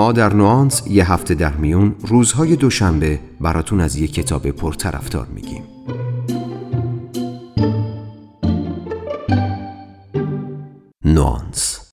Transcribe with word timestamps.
ما 0.00 0.12
در 0.12 0.32
نوانس 0.32 0.82
یه 0.86 1.12
هفته 1.12 1.34
در 1.34 1.52
میون 1.52 1.96
روزهای 1.98 2.56
دوشنبه 2.56 3.20
براتون 3.40 3.80
از 3.80 3.96
یه 3.96 4.08
کتاب 4.08 4.50
پرطرفدار 4.50 5.26
میگیم. 5.26 5.62
نوانس. 11.04 11.90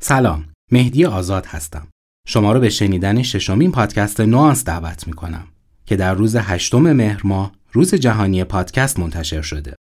سلام 0.00 0.44
مهدی 0.72 1.04
آزاد 1.04 1.46
هستم. 1.46 1.88
شما 2.26 2.52
رو 2.52 2.60
به 2.60 2.68
شنیدن 2.68 3.22
ششمین 3.22 3.72
پادکست 3.72 4.20
نوانس 4.20 4.64
دعوت 4.64 5.06
می‌کنم 5.06 5.44
که 5.86 5.96
در 5.96 6.14
روز 6.14 6.36
هشتم 6.36 6.92
مهر 6.92 7.20
ماه 7.24 7.52
روز 7.72 7.94
جهانی 7.94 8.44
پادکست 8.44 8.98
منتشر 8.98 9.42
شده. 9.42 9.74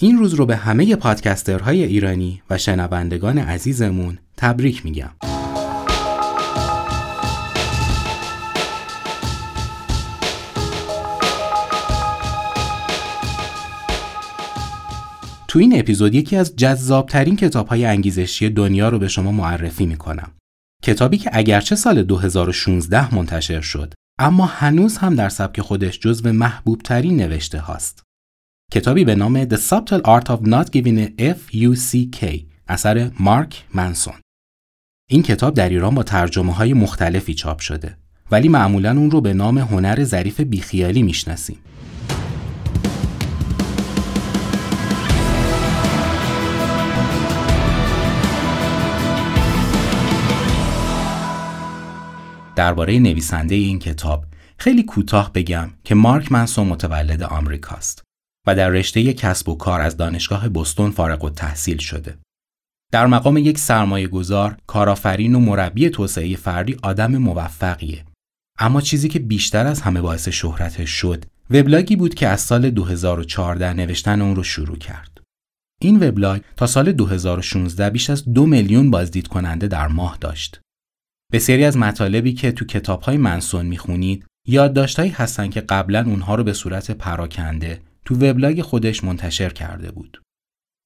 این 0.00 0.18
روز 0.18 0.34
رو 0.34 0.46
به 0.46 0.56
همه 0.56 0.96
پادکسترهای 0.96 1.84
ایرانی 1.84 2.42
و 2.50 2.58
شنوندگان 2.58 3.38
عزیزمون 3.38 4.18
تبریک 4.36 4.84
میگم. 4.84 5.10
تو 15.48 15.58
این 15.58 15.78
اپیزود 15.78 16.14
یکی 16.14 16.36
از 16.36 16.56
جذابترین 16.56 17.36
کتاب 17.36 17.66
های 17.68 17.84
انگیزشی 17.84 18.50
دنیا 18.50 18.88
رو 18.88 18.98
به 18.98 19.08
شما 19.08 19.32
معرفی 19.32 19.86
می‌کنم. 19.86 20.30
کتابی 20.82 21.18
که 21.18 21.30
اگرچه 21.32 21.76
سال 21.76 22.02
2016 22.02 23.14
منتشر 23.14 23.60
شد 23.60 23.94
اما 24.18 24.46
هنوز 24.46 24.96
هم 24.96 25.14
در 25.14 25.28
سبک 25.28 25.60
خودش 25.60 25.98
جزو 25.98 26.32
محبوب 26.32 26.82
ترین 26.82 27.16
نوشته 27.16 27.58
هاست. 27.58 28.07
کتابی 28.72 29.04
به 29.04 29.14
نام 29.14 29.44
The 29.44 29.56
Subtle 29.56 30.02
Art 30.02 30.26
of 30.26 30.40
Not 30.46 30.66
Giving 30.66 30.98
a 30.98 31.22
F.U.C.K. 31.22 32.24
اثر 32.68 33.10
مارک 33.20 33.64
منسون. 33.74 34.14
این 35.10 35.22
کتاب 35.22 35.54
در 35.54 35.68
ایران 35.68 35.94
با 35.94 36.02
ترجمه 36.02 36.54
های 36.54 36.72
مختلفی 36.72 37.34
چاپ 37.34 37.58
شده 37.60 37.96
ولی 38.30 38.48
معمولا 38.48 38.90
اون 38.90 39.10
رو 39.10 39.20
به 39.20 39.34
نام 39.34 39.58
هنر 39.58 40.04
ظریف 40.04 40.40
بیخیالی 40.40 41.02
می‌شناسیم. 41.02 41.58
درباره 52.56 52.98
نویسنده 52.98 53.54
این 53.54 53.78
کتاب 53.78 54.24
خیلی 54.58 54.82
کوتاه 54.82 55.32
بگم 55.32 55.70
که 55.84 55.94
مارک 55.94 56.32
منسون 56.32 56.66
متولد 56.66 57.22
آمریکاست. 57.22 58.07
و 58.48 58.54
در 58.54 58.68
رشته 58.68 59.12
کسب 59.12 59.48
و 59.48 59.54
کار 59.54 59.80
از 59.80 59.96
دانشگاه 59.96 60.48
بستون 60.48 60.90
فارغ 60.90 61.24
و 61.24 61.30
شده. 61.78 62.18
در 62.92 63.06
مقام 63.06 63.36
یک 63.36 63.58
سرمایه 63.58 64.08
گذار، 64.08 64.56
کارآفرین 64.66 65.34
و 65.34 65.38
مربی 65.38 65.90
توسعه 65.90 66.36
فردی 66.36 66.76
آدم 66.82 67.16
موفقیه. 67.16 68.04
اما 68.58 68.80
چیزی 68.80 69.08
که 69.08 69.18
بیشتر 69.18 69.66
از 69.66 69.80
همه 69.80 70.00
باعث 70.00 70.28
شهرتش 70.28 70.90
شد، 70.90 71.24
وبلاگی 71.50 71.96
بود 71.96 72.14
که 72.14 72.28
از 72.28 72.40
سال 72.40 72.70
2014 72.70 73.72
نوشتن 73.72 74.22
اون 74.22 74.36
رو 74.36 74.42
شروع 74.42 74.76
کرد. 74.76 75.20
این 75.80 76.08
وبلاگ 76.08 76.40
تا 76.56 76.66
سال 76.66 76.92
2016 76.92 77.90
بیش 77.90 78.10
از 78.10 78.24
دو 78.32 78.46
میلیون 78.46 78.90
بازدید 78.90 79.28
کننده 79.28 79.66
در 79.66 79.88
ماه 79.88 80.18
داشت. 80.20 80.60
بسیاری 81.32 81.64
از 81.64 81.76
مطالبی 81.76 82.32
که 82.32 82.52
تو 82.52 82.64
کتابهای 82.64 83.16
منسون 83.16 83.66
می‌خونید 83.66 84.24
یادداشتهایی 84.46 85.10
هستن 85.10 85.48
که 85.48 85.60
قبلا 85.60 86.04
اونها 86.04 86.34
رو 86.34 86.44
به 86.44 86.52
صورت 86.52 86.90
پراکنده 86.90 87.87
تو 88.08 88.14
وبلاگ 88.14 88.62
خودش 88.62 89.04
منتشر 89.04 89.50
کرده 89.50 89.90
بود. 89.90 90.22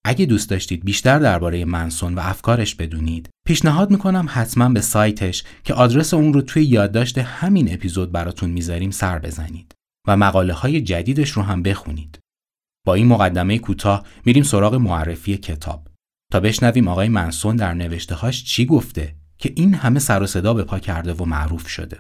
اگه 0.05 0.27
دوست 0.27 0.51
داشتید 0.51 0.85
بیشتر 0.85 1.19
درباره 1.19 1.65
منسون 1.65 2.15
و 2.15 2.21
افکارش 2.21 2.75
بدونید، 2.75 3.29
پیشنهاد 3.47 3.91
می‌کنم 3.91 4.27
حتما 4.29 4.69
به 4.69 4.81
سایتش 4.81 5.45
که 5.65 5.75
آدرس 5.75 6.15
اون 6.15 6.33
رو 6.33 6.43
توی 6.43 6.65
یادداشت 6.65 7.19
همین 7.19 7.75
اپیزود 7.75 8.13
براتون 8.13 8.51
می‌ذاریم 8.51 8.91
سر 8.91 9.19
بزنید 9.19 9.73
و 10.09 10.17
مقاله 10.17 10.53
های 10.53 10.81
جدیدش 10.81 11.31
رو 11.31 11.43
هم 11.43 11.63
بخونید. 11.63 12.19
با 12.87 12.95
این 12.95 13.07
مقدمه 13.07 13.59
کوتاه 13.59 14.07
میریم 14.25 14.43
سراغ 14.43 14.75
معرفی 14.75 15.37
کتاب 15.37 15.89
تا 16.33 16.41
بشنویم 16.41 16.89
آقای 16.89 17.09
منسون 17.09 17.57
در 17.57 17.75
نوشتههاش 17.75 18.45
چی 18.45 18.67
گفته 18.67 19.15
که 19.39 19.53
این 19.57 19.75
همه 19.75 19.99
سر 19.99 20.23
و 20.23 20.27
صدا 20.27 20.55
به 20.55 20.65
پا 20.65 20.79
کرده 20.79 21.13
و 21.13 21.25
معروف 21.25 21.69
شده. 21.69 21.99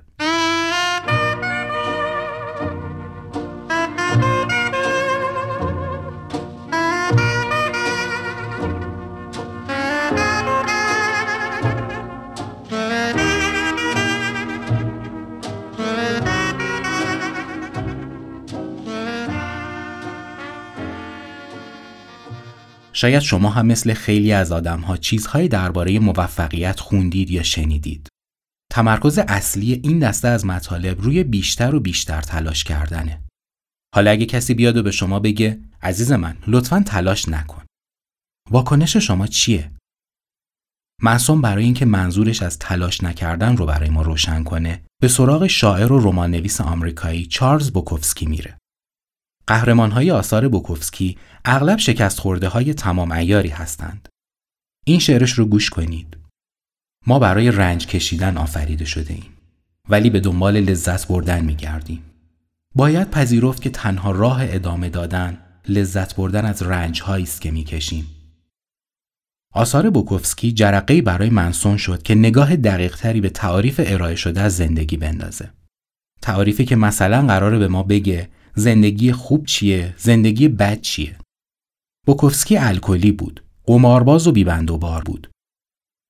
شاید 22.93 23.23
شما 23.23 23.51
هم 23.51 23.67
مثل 23.67 23.95
خیلی 23.95 24.33
از 24.33 24.53
آدمها 24.53 24.97
چیزهایی 24.97 25.49
درباره 25.49 25.99
موفقیت 25.99 26.81
خوندید 26.81 27.31
یا 27.31 27.43
شنیدید. 27.43 28.09
تمرکز 28.73 29.19
اصلی 29.19 29.73
این 29.73 29.99
دسته 29.99 30.29
از 30.29 30.47
مطالب 30.47 31.01
روی 31.01 31.25
بیشتر 31.25 31.75
و 31.75 31.81
بیشتر 31.81 32.21
تلاش 32.21 32.65
کردنه. 32.65 33.23
حالا 33.95 34.11
اگه 34.11 34.27
کسی 34.27 34.55
بیاد 34.55 34.77
و 34.77 34.83
به 34.83 34.91
شما 34.91 35.21
بگه 35.21 35.61
عزیز 35.83 36.13
من 36.13 36.37
لطفا 36.47 36.83
تلاش 36.87 37.29
نکن. 37.29 37.63
واکنش 38.51 38.97
شما 38.97 39.27
چیه؟ 39.27 39.73
معصوم 41.03 41.41
برای 41.41 41.65
اینکه 41.65 41.85
منظورش 41.85 42.43
از 42.43 42.59
تلاش 42.59 43.03
نکردن 43.03 43.57
رو 43.57 43.67
برای 43.67 43.91
ما 43.91 44.03
روشن 44.03 44.45
کنه 44.45 44.83
به 45.03 45.09
سراغ 45.09 45.47
شاعر 45.47 45.93
و 45.93 45.99
رمان 45.99 46.31
نویس 46.31 46.61
آمریکایی 46.61 47.27
چارلز 47.27 47.71
بوکوفسکی 47.71 48.27
میره. 48.27 48.59
های 49.49 50.11
آثار 50.11 50.49
بوکوفسکی 50.49 51.19
اغلب 51.45 51.79
شکست 51.79 52.21
خورده 52.21 52.49
های 52.49 52.75
تمام 52.75 53.13
ایاری 53.13 53.49
هستند. 53.49 54.09
این 54.87 54.99
شعرش 54.99 55.33
رو 55.33 55.45
گوش 55.45 55.71
کنید. 55.71 56.17
ما 57.07 57.19
برای 57.19 57.51
رنج 57.51 57.87
کشیدن 57.87 58.37
آفریده 58.37 58.85
شده 58.85 59.15
ایم. 59.15 59.33
ولی 59.89 60.11
به 60.11 60.21
دنبال 60.21 60.61
لذت 60.61 61.09
بردن 61.09 61.45
می 61.45 61.55
گردیم. 61.57 62.03
باید 62.75 63.11
پذیرفت 63.11 63.63
که 63.63 63.71
تنها 63.71 64.11
راه 64.11 64.41
ادامه 64.43 64.89
دادن 64.89 65.39
لذت 65.69 66.17
بردن 66.17 66.45
از 66.45 66.63
رنج 66.63 67.03
است 67.09 67.41
که 67.41 67.51
می 67.51 67.65
کشیم. 67.65 68.07
آثار 69.55 69.91
بوکوفسکی 69.91 70.53
جرقه 70.53 71.03
برای 71.03 71.31
منسون 71.31 71.77
شد 71.77 72.03
که 72.03 72.15
نگاه 72.15 72.57
دقیق 72.57 72.97
تری 72.97 73.21
به 73.21 73.31
تعاریف 73.31 73.81
ارائه 73.85 74.17
شده 74.17 74.41
از 74.41 74.57
زندگی 74.57 74.97
بندازه. 74.97 75.51
تعاریفی 76.23 76.65
که 76.65 76.77
مثلا 76.77 77.27
قراره 77.27 77.59
به 77.59 77.69
ما 77.69 77.83
بگه 77.83 78.29
زندگی 78.55 79.13
خوب 79.13 79.47
چیه؟ 79.47 79.95
زندگی 79.99 80.49
بد 80.49 80.81
چیه؟ 80.81 81.19
بوکوفسکی 82.07 82.57
الکلی 82.57 83.13
بود. 83.13 83.45
قمارباز 83.65 84.27
و 84.27 84.33
بیبند 84.33 84.71
و 84.71 84.79
بار 84.79 85.03
بود. 85.03 85.31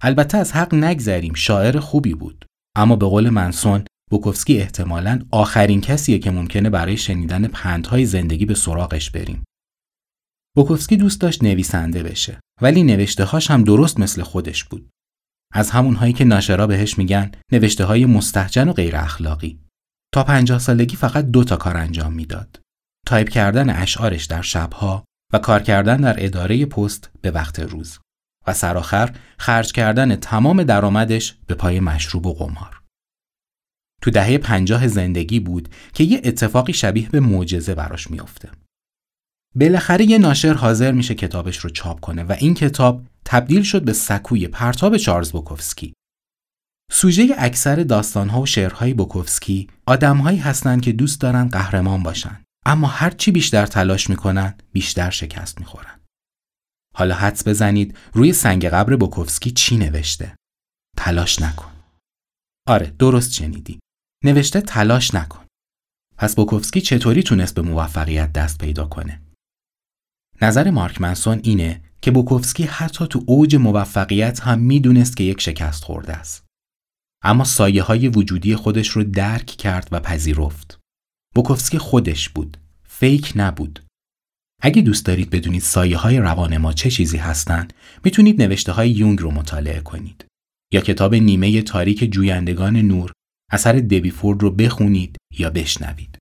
البته 0.02 0.38
از 0.38 0.52
حق 0.52 0.74
نگذریم 0.74 1.34
شاعر 1.34 1.78
خوبی 1.78 2.14
بود. 2.14 2.44
اما 2.76 2.96
به 2.96 3.06
قول 3.06 3.30
منسون 3.30 3.84
بوکوفسکی 4.10 4.58
احتمالاً 4.58 5.20
آخرین 5.30 5.80
کسیه 5.80 6.18
که 6.18 6.30
ممکنه 6.30 6.70
برای 6.70 6.96
شنیدن 6.96 7.46
پندهای 7.46 8.06
زندگی 8.06 8.46
به 8.46 8.54
سراغش 8.54 9.10
بریم. 9.10 9.44
بوکوفسکی 10.56 10.96
دوست 10.96 11.20
داشت 11.20 11.44
نویسنده 11.44 12.02
بشه 12.02 12.40
ولی 12.62 12.82
نوشته 12.82 13.24
هاش 13.24 13.50
هم 13.50 13.64
درست 13.64 14.00
مثل 14.00 14.22
خودش 14.22 14.64
بود. 14.64 14.90
از 15.54 15.70
همون 15.70 15.94
هایی 15.94 16.12
که 16.12 16.24
ناشرا 16.24 16.66
بهش 16.66 16.98
میگن 16.98 17.30
نوشته 17.52 17.84
های 17.84 18.04
مستهجن 18.04 18.68
و 18.68 18.72
غیر 18.72 18.96
اخلاقی 18.96 19.60
تا 20.14 20.24
پنجاه 20.24 20.58
سالگی 20.58 20.96
فقط 20.96 21.24
دو 21.24 21.44
تا 21.44 21.56
کار 21.56 21.76
انجام 21.76 22.12
می‌داد. 22.12 22.60
تایپ 23.06 23.28
کردن 23.28 23.70
اشعارش 23.70 24.24
در 24.24 24.42
شبها 24.42 25.04
و 25.32 25.38
کار 25.38 25.62
کردن 25.62 25.96
در 25.96 26.24
اداره 26.24 26.66
پست 26.66 27.10
به 27.20 27.30
وقت 27.30 27.60
روز 27.60 27.98
و 28.46 28.54
سرآخر 28.54 29.16
خرج 29.38 29.72
کردن 29.72 30.16
تمام 30.16 30.62
درآمدش 30.62 31.34
به 31.46 31.54
پای 31.54 31.80
مشروب 31.80 32.26
و 32.26 32.34
قمار. 32.34 32.82
تو 34.02 34.10
دهه 34.10 34.38
پنجاه 34.38 34.88
زندگی 34.88 35.40
بود 35.40 35.68
که 35.92 36.04
یه 36.04 36.20
اتفاقی 36.24 36.72
شبیه 36.72 37.08
به 37.08 37.20
معجزه 37.20 37.74
براش 37.74 38.10
میافته. 38.10 38.50
بالاخره 39.54 40.04
یه 40.04 40.18
ناشر 40.18 40.54
حاضر 40.54 40.92
میشه 40.92 41.14
کتابش 41.14 41.56
رو 41.56 41.70
چاپ 41.70 42.00
کنه 42.00 42.24
و 42.24 42.36
این 42.38 42.54
کتاب 42.54 43.02
تبدیل 43.24 43.62
شد 43.62 43.84
به 43.84 43.92
سکوی 43.92 44.48
پرتاب 44.48 44.96
چارلز 44.96 45.32
بوکوفسکی 45.32 45.94
سوژه 46.94 47.34
اکثر 47.38 47.76
داستانها 47.76 48.40
و 48.40 48.46
شعرهای 48.46 48.94
بوکوفسکی 48.94 49.70
آدمهایی 49.86 50.38
هستند 50.38 50.82
که 50.82 50.92
دوست 50.92 51.20
دارن 51.20 51.48
قهرمان 51.48 52.02
باشن. 52.02 52.44
اما 52.66 52.86
هرچی 52.86 53.30
بیشتر 53.30 53.66
تلاش 53.66 54.10
می‌کنن 54.10 54.54
بیشتر 54.72 55.10
شکست 55.10 55.60
می‌خورن. 55.60 56.00
حالا 56.94 57.14
حدس 57.14 57.48
بزنید 57.48 57.98
روی 58.12 58.32
سنگ 58.32 58.66
قبر 58.66 58.96
بوکوفسکی 58.96 59.50
چی 59.50 59.76
نوشته؟ 59.76 60.36
تلاش 60.96 61.42
نکن. 61.42 61.72
آره 62.68 62.86
درست 62.98 63.32
شنیدی. 63.32 63.80
نوشته 64.24 64.60
تلاش 64.60 65.14
نکن. 65.14 65.44
پس 66.18 66.34
بوکوفسکی 66.34 66.80
چطوری 66.80 67.22
تونست 67.22 67.54
به 67.54 67.62
موفقیت 67.62 68.32
دست 68.32 68.58
پیدا 68.58 68.86
کنه؟ 68.86 69.22
نظر 70.42 70.70
مارک 70.70 71.00
منسون 71.00 71.40
اینه 71.44 71.82
که 72.02 72.10
بوکوفسکی 72.10 72.64
حتی 72.64 73.06
تو 73.06 73.24
اوج 73.26 73.56
موفقیت 73.56 74.40
هم 74.40 74.58
می‌دونست 74.58 75.16
که 75.16 75.24
یک 75.24 75.40
شکست 75.40 75.84
خورده 75.84 76.12
است. 76.12 76.51
اما 77.22 77.44
سایه 77.44 77.82
های 77.82 78.08
وجودی 78.08 78.56
خودش 78.56 78.88
رو 78.88 79.04
درک 79.04 79.46
کرد 79.46 79.88
و 79.92 80.00
پذیرفت. 80.00 80.78
بوکوفسکی 81.34 81.78
خودش 81.78 82.28
بود. 82.28 82.56
فیک 82.84 83.32
نبود. 83.36 83.84
اگه 84.62 84.82
دوست 84.82 85.06
دارید 85.06 85.30
بدونید 85.30 85.62
سایه 85.62 85.96
های 85.96 86.18
روان 86.18 86.56
ما 86.56 86.72
چه 86.72 86.90
چیزی 86.90 87.16
هستند، 87.16 87.72
می‌تونید 88.04 88.42
نوشته 88.42 88.72
های 88.72 88.90
یونگ 88.90 89.20
رو 89.20 89.30
مطالعه 89.30 89.80
کنید. 89.80 90.24
یا 90.72 90.80
کتاب 90.80 91.14
نیمه 91.14 91.62
تاریک 91.62 92.12
جویندگان 92.12 92.76
نور 92.76 93.12
اثر 93.50 93.72
دبی 93.72 94.10
فورد 94.10 94.42
رو 94.42 94.50
بخونید 94.50 95.16
یا 95.38 95.50
بشنوید. 95.50 96.18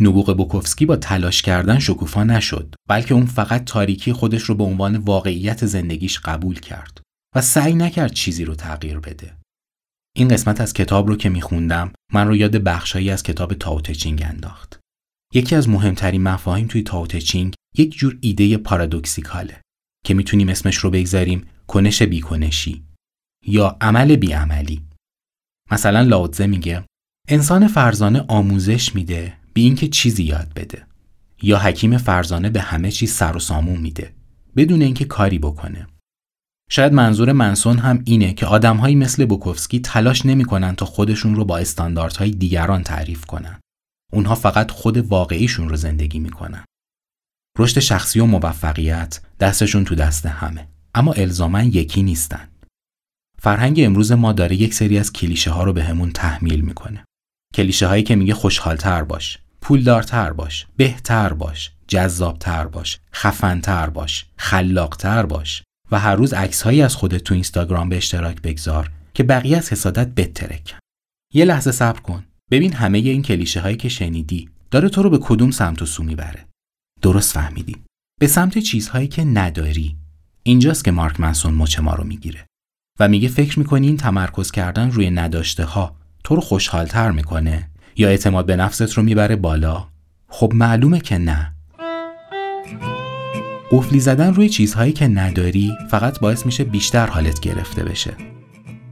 نبوغ 0.00 0.36
بوکوفسکی 0.36 0.86
با 0.86 0.96
تلاش 0.96 1.42
کردن 1.42 1.78
شکوفا 1.78 2.24
نشد 2.24 2.74
بلکه 2.88 3.14
اون 3.14 3.26
فقط 3.26 3.64
تاریکی 3.64 4.12
خودش 4.12 4.42
رو 4.42 4.54
به 4.54 4.64
عنوان 4.64 4.96
واقعیت 4.96 5.66
زندگیش 5.66 6.18
قبول 6.18 6.60
کرد 6.60 7.00
و 7.36 7.40
سعی 7.40 7.74
نکرد 7.74 8.12
چیزی 8.12 8.44
رو 8.44 8.54
تغییر 8.54 8.98
بده. 8.98 9.41
این 10.16 10.28
قسمت 10.28 10.60
از 10.60 10.72
کتاب 10.72 11.08
رو 11.08 11.16
که 11.16 11.28
میخوندم 11.28 11.92
من 12.12 12.28
رو 12.28 12.36
یاد 12.36 12.56
بخشایی 12.56 13.10
از 13.10 13.22
کتاب 13.22 13.54
تاوتچینگ 13.54 14.22
انداخت. 14.22 14.80
یکی 15.34 15.54
از 15.54 15.68
مهمترین 15.68 16.22
مفاهیم 16.22 16.66
توی 16.66 16.82
تاوتچینگ 16.82 17.54
یک 17.78 17.94
جور 17.94 18.18
ایده 18.20 18.56
پارادوکسیکاله 18.56 19.60
که 20.04 20.14
می‌تونیم 20.14 20.48
اسمش 20.48 20.76
رو 20.76 20.90
بگذاریم 20.90 21.46
کنش 21.66 22.02
بیکنشی 22.02 22.84
یا 23.46 23.76
عمل 23.80 24.16
بیعملی. 24.16 24.82
مثلا 25.70 26.02
لاوتزه 26.02 26.46
میگه 26.46 26.84
انسان 27.28 27.68
فرزانه 27.68 28.24
آموزش 28.28 28.94
میده 28.94 29.36
بی 29.54 29.62
اینکه 29.62 29.88
چیزی 29.88 30.22
یاد 30.22 30.52
بده 30.56 30.86
یا 31.42 31.58
حکیم 31.58 31.98
فرزانه 31.98 32.50
به 32.50 32.60
همه 32.60 32.90
چیز 32.90 33.12
سر 33.12 33.36
و 33.36 33.40
سامون 33.40 33.80
میده 33.80 34.14
بدون 34.56 34.82
اینکه 34.82 35.04
کاری 35.04 35.38
بکنه 35.38 35.86
شاید 36.74 36.92
منظور 36.92 37.32
منسون 37.32 37.78
هم 37.78 38.02
اینه 38.04 38.32
که 38.32 38.46
آدمهایی 38.46 38.94
مثل 38.94 39.24
بوکوفسکی 39.24 39.80
تلاش 39.80 40.26
نمی‌کنن 40.26 40.74
تا 40.74 40.86
خودشون 40.86 41.34
رو 41.34 41.44
با 41.44 41.58
استانداردهای 41.58 42.30
دیگران 42.30 42.82
تعریف 42.82 43.24
کنن. 43.24 43.60
اونها 44.12 44.34
فقط 44.34 44.70
خود 44.70 44.96
واقعیشون 44.96 45.68
رو 45.68 45.76
زندگی 45.76 46.18
می‌کنن. 46.18 46.64
رشد 47.58 47.80
شخصی 47.80 48.20
و 48.20 48.26
موفقیت 48.26 49.20
دستشون 49.40 49.84
تو 49.84 49.94
دست 49.94 50.26
همه 50.26 50.68
اما 50.94 51.12
الزاما 51.12 51.62
یکی 51.62 52.02
نیستن. 52.02 52.48
فرهنگ 53.38 53.80
امروز 53.80 54.12
ما 54.12 54.32
داره 54.32 54.56
یک 54.56 54.74
سری 54.74 54.98
از 54.98 55.12
کلیشه 55.12 55.50
ها 55.50 55.64
رو 55.64 55.72
بهمون 55.72 56.08
به 56.08 56.12
تحمیل 56.12 56.60
می‌کنه. 56.60 57.04
کلیشه 57.54 57.86
هایی 57.86 58.02
که 58.02 58.16
میگه 58.16 58.34
خوشحالتر 58.34 59.04
باش 59.04 59.38
پولدارتر 59.60 60.32
باش 60.32 60.66
بهتر 60.76 61.32
باش 61.32 61.72
جذابتر 61.88 62.66
باش 62.66 62.98
خفنتر 63.14 63.90
باش 63.90 64.26
خلاقتر 64.36 65.26
باش. 65.26 65.62
و 65.92 65.98
هر 65.98 66.14
روز 66.14 66.32
عکسهایی 66.32 66.82
از 66.82 66.96
خودت 66.96 67.24
تو 67.24 67.34
اینستاگرام 67.34 67.88
به 67.88 67.96
اشتراک 67.96 68.42
بگذار 68.42 68.90
که 69.14 69.22
بقیه 69.22 69.56
از 69.56 69.72
حسادت 69.72 70.08
بترکن 70.08 70.78
یه 71.34 71.44
لحظه 71.44 71.72
صبر 71.72 72.00
کن. 72.00 72.24
ببین 72.50 72.72
همه 72.72 72.98
این 72.98 73.22
کلیشه 73.22 73.60
هایی 73.60 73.76
که 73.76 73.88
شنیدی 73.88 74.48
داره 74.70 74.88
تو 74.88 75.02
رو 75.02 75.10
به 75.10 75.18
کدوم 75.18 75.50
سمت 75.50 75.82
و 75.82 75.86
سو 75.86 76.02
می‌بره. 76.02 76.46
درست 77.02 77.32
فهمیدی. 77.32 77.76
به 78.20 78.26
سمت 78.26 78.58
چیزهایی 78.58 79.08
که 79.08 79.24
نداری. 79.24 79.96
اینجاست 80.42 80.84
که 80.84 80.90
مارک 80.90 81.20
منسون 81.20 81.54
مچ 81.54 81.78
ما 81.78 81.94
رو 81.94 82.04
می‌گیره. 82.04 82.46
و 83.00 83.08
میگه 83.08 83.28
فکر 83.28 83.58
می‌کنی 83.58 83.86
این 83.86 83.96
تمرکز 83.96 84.50
کردن 84.50 84.90
روی 84.90 85.10
نداشته 85.10 85.64
ها 85.64 85.96
تو 86.24 86.34
رو 86.34 86.40
خوشحالتر 86.40 87.10
می‌کنه 87.10 87.70
یا 87.96 88.08
اعتماد 88.08 88.46
به 88.46 88.56
نفست 88.56 88.92
رو 88.92 89.02
می‌بره 89.02 89.36
بالا؟ 89.36 89.88
خب 90.28 90.52
معلومه 90.54 91.00
که 91.00 91.18
نه. 91.18 91.54
قفلی 93.72 94.00
زدن 94.00 94.34
روی 94.34 94.48
چیزهایی 94.48 94.92
که 94.92 95.08
نداری 95.08 95.72
فقط 95.90 96.20
باعث 96.20 96.46
میشه 96.46 96.64
بیشتر 96.64 97.06
حالت 97.06 97.40
گرفته 97.40 97.84
بشه. 97.84 98.14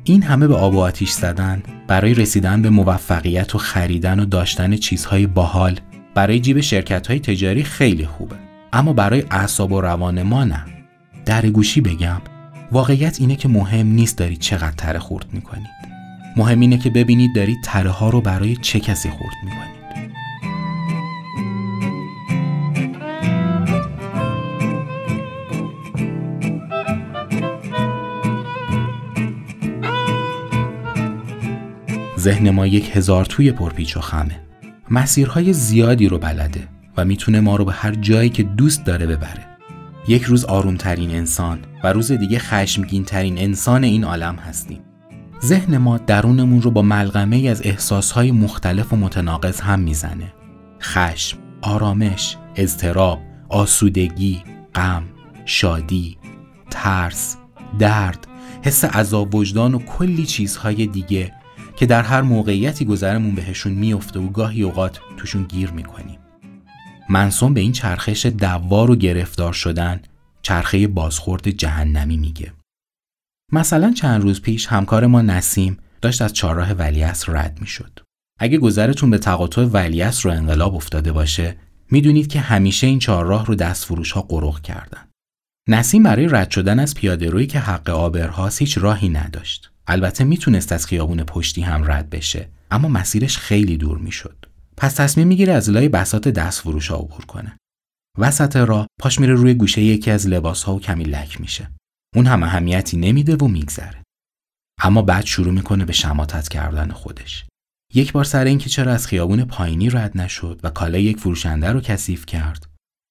این 0.04 0.22
همه 0.22 0.46
به 0.46 0.54
آب 0.54 0.74
و 0.74 0.80
آتیش 0.80 1.10
زدن 1.10 1.62
برای 1.88 2.14
رسیدن 2.14 2.62
به 2.62 2.70
موفقیت 2.70 3.54
و 3.54 3.58
خریدن 3.58 4.20
و 4.20 4.24
داشتن 4.24 4.76
چیزهای 4.76 5.26
باحال 5.26 5.80
برای 6.14 6.40
جیب 6.40 6.60
شرکت 6.60 7.06
های 7.06 7.20
تجاری 7.20 7.62
خیلی 7.62 8.06
خوبه. 8.06 8.36
اما 8.72 8.92
برای 8.92 9.24
اعصاب 9.30 9.72
و 9.72 9.80
روان 9.80 10.22
ما 10.22 10.44
نه. 10.44 10.64
در 11.24 11.46
گوشی 11.46 11.80
بگم 11.80 12.20
واقعیت 12.72 13.20
اینه 13.20 13.36
که 13.36 13.48
مهم 13.48 13.86
نیست 13.86 14.18
دارید 14.18 14.38
چقدر 14.38 14.76
تره 14.76 14.98
خورد 14.98 15.26
می‌کنید 15.32 15.66
مهم 16.36 16.60
اینه 16.60 16.78
که 16.78 16.90
ببینید 16.90 17.34
دارید 17.36 17.58
تره 17.64 17.90
ها 17.90 18.10
رو 18.10 18.20
برای 18.20 18.56
چه 18.56 18.80
کسی 18.80 19.10
خورد 19.10 19.34
می‌کنید 19.44 19.79
ذهن 32.20 32.50
ما 32.50 32.66
یک 32.66 32.96
هزار 32.96 33.24
توی 33.24 33.52
پرپیچ 33.52 33.96
و 33.96 34.00
خمه. 34.00 34.40
مسیرهای 34.90 35.52
زیادی 35.52 36.08
رو 36.08 36.18
بلده 36.18 36.68
و 36.96 37.04
می‌تونه 37.04 37.40
ما 37.40 37.56
رو 37.56 37.64
به 37.64 37.72
هر 37.72 37.94
جایی 37.94 38.30
که 38.30 38.42
دوست 38.42 38.84
داره 38.84 39.06
ببره. 39.06 39.46
یک 40.08 40.22
روز 40.22 40.44
آرومترین 40.44 41.10
انسان 41.10 41.58
و 41.84 41.92
روز 41.92 42.12
دیگه 42.12 42.38
خشمگین 42.38 43.04
ترین 43.04 43.38
انسان 43.38 43.84
این 43.84 44.04
عالم 44.04 44.36
هستیم. 44.36 44.80
ذهن 45.44 45.78
ما 45.78 45.98
درونمون 45.98 46.62
رو 46.62 46.70
با 46.70 46.82
ملغمه 46.82 47.36
ای 47.36 47.48
از 47.48 47.62
احساسهای 47.64 48.32
مختلف 48.32 48.92
و 48.92 48.96
متناقض 48.96 49.60
هم 49.60 49.80
می‌زنه. 49.80 50.32
خشم، 50.80 51.38
آرامش، 51.62 52.36
اضطراب، 52.56 53.18
آسودگی، 53.48 54.42
غم، 54.74 55.02
شادی، 55.44 56.18
ترس، 56.70 57.36
درد، 57.78 58.26
حس 58.62 58.84
عذاب 58.84 59.34
وجدان 59.34 59.74
و 59.74 59.78
کلی 59.78 60.26
چیزهای 60.26 60.86
دیگه 60.86 61.32
که 61.80 61.86
در 61.86 62.02
هر 62.02 62.22
موقعیتی 62.22 62.84
گذرمون 62.84 63.34
بهشون 63.34 63.72
میفته 63.72 64.20
و 64.20 64.28
گاهی 64.28 64.62
اوقات 64.62 65.00
توشون 65.16 65.42
گیر 65.42 65.70
می‌کنیم. 65.70 66.18
منصوم 67.08 67.54
به 67.54 67.60
این 67.60 67.72
چرخش 67.72 68.26
دوار 68.26 68.90
و 68.90 68.96
گرفتار 68.96 69.52
شدن 69.52 70.02
چرخه 70.42 70.88
بازخورد 70.88 71.50
جهنمی 71.50 72.16
میگه. 72.16 72.52
مثلا 73.52 73.92
چند 73.92 74.22
روز 74.22 74.42
پیش 74.42 74.66
همکار 74.66 75.06
ما 75.06 75.22
نسیم 75.22 75.78
داشت 76.02 76.22
از 76.22 76.32
چهارراه 76.32 76.72
ولیعصر 76.72 77.32
رد 77.32 77.58
می‌شد. 77.60 78.00
اگه 78.38 78.58
گذرتون 78.58 79.10
به 79.10 79.18
تقاطع 79.18 79.62
ولیعصر 79.62 80.28
رو 80.28 80.36
انقلاب 80.36 80.74
افتاده 80.74 81.12
باشه 81.12 81.56
می‌دونید 81.90 82.26
که 82.26 82.40
همیشه 82.40 82.86
این 82.86 82.98
چهارراه 82.98 83.46
رو 83.46 83.54
دست 83.54 83.84
فروش 83.84 84.12
ها 84.12 84.22
قرق 84.22 84.60
کردن. 84.60 85.08
نسیم 85.68 86.02
برای 86.02 86.28
رد 86.28 86.50
شدن 86.50 86.78
از 86.78 86.94
پیاده 86.94 87.30
روی 87.30 87.46
که 87.46 87.58
حق 87.58 87.90
آبرهاست 87.90 88.60
هیچ 88.60 88.78
راهی 88.78 89.08
نداشت. 89.08 89.70
البته 89.90 90.24
می‌تونست 90.24 90.72
از 90.72 90.86
خیابون 90.86 91.24
پشتی 91.24 91.62
هم 91.62 91.90
رد 91.90 92.10
بشه 92.10 92.48
اما 92.70 92.88
مسیرش 92.88 93.38
خیلی 93.38 93.76
دور 93.76 93.98
می‌شد. 93.98 94.46
پس 94.76 94.94
تصمیم 94.94 95.28
می‌گیره 95.28 95.52
از 95.52 95.70
لای 95.70 95.88
بسات 95.88 96.28
دست 96.28 96.60
فروش 96.60 96.88
ها 96.88 96.96
عبور 96.96 97.24
کنه. 97.24 97.56
وسط 98.18 98.56
راه 98.56 98.86
پاش 99.00 99.20
میره 99.20 99.34
روی 99.34 99.54
گوشه 99.54 99.82
یکی 99.82 100.10
از 100.10 100.26
لباس 100.26 100.62
ها 100.62 100.74
و 100.74 100.80
کمی 100.80 101.04
لک 101.04 101.40
میشه. 101.40 101.70
اون 102.16 102.26
هم 102.26 102.42
اهمیتی 102.42 102.96
نمیده 102.96 103.36
و 103.36 103.48
میگذره. 103.48 104.02
اما 104.82 105.02
بعد 105.02 105.24
شروع 105.24 105.52
می‌کنه 105.52 105.84
به 105.84 105.92
شماتت 105.92 106.48
کردن 106.48 106.90
خودش. 106.90 107.44
یک 107.94 108.12
بار 108.12 108.24
سر 108.24 108.44
اینکه 108.44 108.70
چرا 108.70 108.92
از 108.92 109.06
خیابون 109.06 109.44
پایینی 109.44 109.90
رد 109.90 110.18
نشد 110.18 110.60
و 110.62 110.70
کالای 110.70 111.02
یک 111.02 111.18
فروشنده 111.18 111.72
رو 111.72 111.80
کثیف 111.80 112.26
کرد 112.26 112.66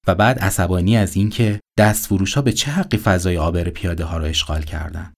و 0.08 0.16
بعد 0.16 0.40
عصبانی 0.40 0.98
از 0.98 1.16
اینکه 1.16 1.60
دست 1.78 2.06
فروش 2.06 2.34
ها 2.34 2.42
به 2.42 2.52
چه 2.52 2.72
حقی 2.72 2.98
فضای 2.98 3.38
آبر 3.38 3.70
پیاده 3.70 4.06
ها 4.06 4.18
رو 4.18 4.26
اشغال 4.26 4.62
کردن. 4.62 5.14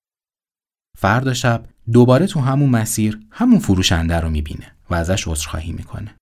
فردا 1.01 1.33
شب 1.33 1.65
دوباره 1.91 2.27
تو 2.27 2.39
همون 2.39 2.69
مسیر 2.69 3.19
همون 3.31 3.59
فروشنده 3.59 4.19
رو 4.19 4.29
می‌بینه 4.29 4.71
و 4.89 4.95
ازش 4.95 5.27
عذرخواهی 5.27 5.71
می‌کنه. 5.71 6.15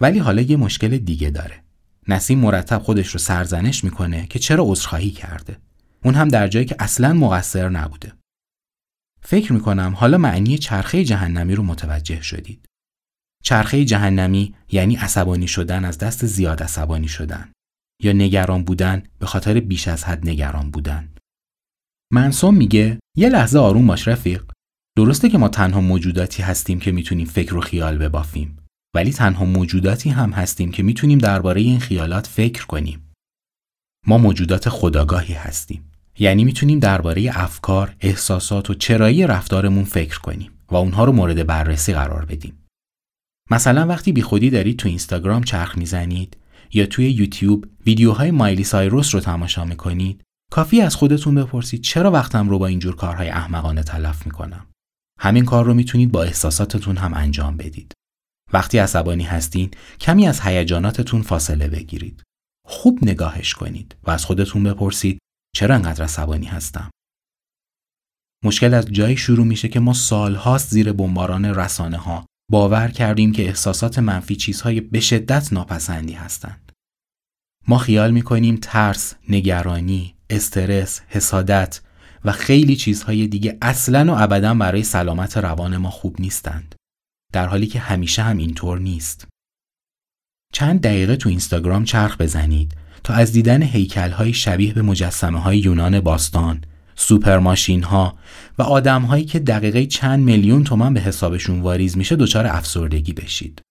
ولی 0.00 0.18
حالا 0.18 0.42
یه 0.42 0.56
مشکل 0.56 0.98
دیگه 0.98 1.30
داره. 1.30 1.62
نسیم 2.08 2.38
مرتب 2.38 2.78
خودش 2.78 3.08
رو 3.08 3.18
سرزنش 3.18 3.84
می‌کنه 3.84 4.26
که 4.26 4.38
چرا 4.38 4.64
عذرخواهی 4.66 5.10
کرده. 5.10 5.56
اون 6.04 6.14
هم 6.14 6.28
در 6.28 6.48
جایی 6.48 6.66
که 6.66 6.76
اصلا 6.78 7.12
مقصر 7.12 7.68
نبوده. 7.68 8.12
فکر 9.22 9.52
می‌کنم 9.52 9.94
حالا 9.96 10.18
معنی 10.18 10.58
چرخه 10.58 11.04
جهنمی 11.04 11.54
رو 11.54 11.62
متوجه 11.62 12.22
شدید. 12.22 12.66
چرخه 13.44 13.84
جهنمی 13.84 14.54
یعنی 14.72 14.96
عصبانی 14.96 15.48
شدن 15.48 15.84
از 15.84 15.98
دست 15.98 16.26
زیاد 16.26 16.62
عصبانی 16.62 17.08
شدن 17.08 17.52
یا 18.02 18.12
نگران 18.12 18.64
بودن 18.64 19.02
به 19.18 19.26
خاطر 19.26 19.60
بیش 19.60 19.88
از 19.88 20.04
حد 20.04 20.28
نگران 20.28 20.70
بودن. 20.70 21.08
منصوم 22.12 22.54
میگه 22.54 22.98
یه 23.16 23.28
لحظه 23.28 23.58
آروم 23.58 23.86
باش 23.86 24.08
رفیق. 24.08 24.44
درسته 24.96 25.28
که 25.28 25.38
ما 25.38 25.48
تنها 25.48 25.80
موجوداتی 25.80 26.42
هستیم 26.42 26.80
که 26.80 26.92
می‌تونیم 26.92 27.26
فکر 27.26 27.56
و 27.56 27.60
خیال 27.60 27.98
ببافیم 27.98 28.58
ولی 28.94 29.12
تنها 29.12 29.44
موجوداتی 29.44 30.10
هم 30.10 30.30
هستیم 30.30 30.70
که 30.70 30.82
می‌تونیم 30.82 31.18
درباره 31.18 31.60
این 31.60 31.80
خیالات 31.80 32.26
فکر 32.26 32.66
کنیم. 32.66 33.12
ما 34.06 34.18
موجودات 34.18 34.68
خداگاهی 34.68 35.34
هستیم. 35.34 35.90
یعنی 36.18 36.44
می‌تونیم 36.44 36.78
درباره 36.78 37.30
افکار، 37.34 37.96
احساسات 38.00 38.70
و 38.70 38.74
چرایی 38.74 39.26
رفتارمون 39.26 39.84
فکر 39.84 40.18
کنیم 40.18 40.50
و 40.70 40.76
اونها 40.76 41.04
رو 41.04 41.12
مورد 41.12 41.46
بررسی 41.46 41.92
قرار 41.92 42.24
بدیم. 42.24 42.64
مثلا 43.50 43.86
وقتی 43.86 44.12
بیخودی 44.12 44.50
دارید 44.50 44.78
تو 44.78 44.88
اینستاگرام 44.88 45.42
چرخ 45.42 45.78
می‌زنید 45.78 46.36
یا 46.72 46.86
توی 46.86 47.10
یوتیوب 47.10 47.66
ویدیوهای 47.86 48.30
مایلی 48.30 48.64
سایروس 48.64 49.14
رو 49.14 49.20
تماشا 49.20 49.64
می‌کنید 49.64 50.22
کافی 50.52 50.80
از 50.80 50.94
خودتون 50.94 51.34
بپرسید 51.34 51.82
چرا 51.82 52.10
وقتم 52.10 52.48
رو 52.48 52.58
با 52.58 52.66
اینجور 52.66 52.96
کارهای 52.96 53.28
احمقانه 53.28 53.82
تلف 53.82 54.26
می‌کنم؟ 54.26 54.66
همین 55.20 55.44
کار 55.44 55.64
رو 55.64 55.74
می‌تونید 55.74 56.12
با 56.12 56.22
احساساتتون 56.22 56.96
هم 56.96 57.14
انجام 57.14 57.56
بدید. 57.56 57.92
وقتی 58.52 58.78
عصبانی 58.78 59.24
هستین 59.24 59.70
کمی 60.00 60.26
از 60.26 60.40
هیجاناتتون 60.40 61.22
فاصله 61.22 61.68
بگیرید. 61.68 62.22
خوب 62.66 62.98
نگاهش 63.02 63.54
کنید 63.54 63.96
و 64.04 64.10
از 64.10 64.24
خودتون 64.24 64.62
بپرسید 64.62 65.18
چرا 65.56 65.74
انقدر 65.74 66.04
عصبانی 66.04 66.46
هستم. 66.46 66.90
مشکل 68.44 68.74
از 68.74 68.86
جایی 68.86 69.16
شروع 69.16 69.46
میشه 69.46 69.68
که 69.68 69.80
ما 69.80 69.92
سالهاست 69.92 70.70
زیر 70.70 70.92
بمباران 70.92 71.44
رسانه 71.44 71.96
ها 71.96 72.26
باور 72.50 72.88
کردیم 72.88 73.32
که 73.32 73.42
احساسات 73.42 73.98
منفی 73.98 74.36
چیزهای 74.36 74.80
به 74.80 75.00
شدت 75.00 75.52
ناپسندی 75.52 76.12
هستند. 76.12 76.65
ما 77.68 77.78
خیال 77.78 78.10
می‌کنیم 78.10 78.58
ترس، 78.62 79.14
نگرانی، 79.28 80.14
استرس، 80.30 81.00
حسادت 81.08 81.80
و 82.24 82.32
خیلی 82.32 82.76
چیزهای 82.76 83.26
دیگه 83.26 83.58
اصلا 83.62 84.14
و 84.14 84.22
ابدا 84.22 84.54
برای 84.54 84.82
سلامت 84.82 85.36
روان 85.36 85.76
ما 85.76 85.90
خوب 85.90 86.16
نیستند. 86.20 86.74
در 87.32 87.46
حالی 87.46 87.66
که 87.66 87.78
همیشه 87.78 88.22
هم 88.22 88.36
اینطور 88.36 88.78
نیست. 88.78 89.28
چند 90.52 90.80
دقیقه 90.80 91.16
تو 91.16 91.28
اینستاگرام 91.28 91.84
چرخ 91.84 92.16
بزنید 92.16 92.76
تا 93.04 93.14
از 93.14 93.32
دیدن 93.32 93.62
هیکل 93.62 94.32
شبیه 94.32 94.72
به 94.72 94.82
مجسمه 94.82 95.40
های 95.40 95.58
یونان 95.58 96.00
باستان 96.00 96.64
سوپر 96.94 97.38
ماشین 97.38 97.82
ها 97.82 98.18
و 98.58 98.62
آدم 98.62 99.02
هایی 99.02 99.24
که 99.24 99.38
دقیقه 99.38 99.86
چند 99.86 100.24
میلیون 100.24 100.64
تومن 100.64 100.94
به 100.94 101.00
حسابشون 101.00 101.60
واریز 101.60 101.96
میشه 101.98 102.16
دچار 102.16 102.46
افسردگی 102.46 103.12
بشید. 103.12 103.62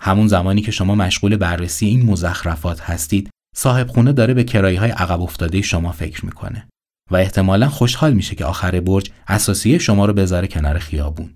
همون 0.00 0.28
زمانی 0.28 0.60
که 0.60 0.70
شما 0.70 0.94
مشغول 0.94 1.36
بررسی 1.36 1.86
این 1.86 2.06
مزخرفات 2.06 2.80
هستید، 2.80 3.30
صاحب 3.56 3.88
خونه 3.88 4.12
داره 4.12 4.34
به 4.34 4.44
کرایه 4.44 4.80
های 4.80 4.90
عقب 4.90 5.20
افتاده 5.20 5.62
شما 5.62 5.92
فکر 5.92 6.26
می‌کنه 6.26 6.68
و 7.10 7.16
احتمالا 7.16 7.68
خوشحال 7.68 8.12
میشه 8.12 8.34
که 8.34 8.44
آخر 8.44 8.80
برج 8.80 9.10
اساسیه 9.28 9.78
شما 9.78 10.06
رو 10.06 10.12
بذاره 10.12 10.48
کنار 10.48 10.78
خیابون. 10.78 11.34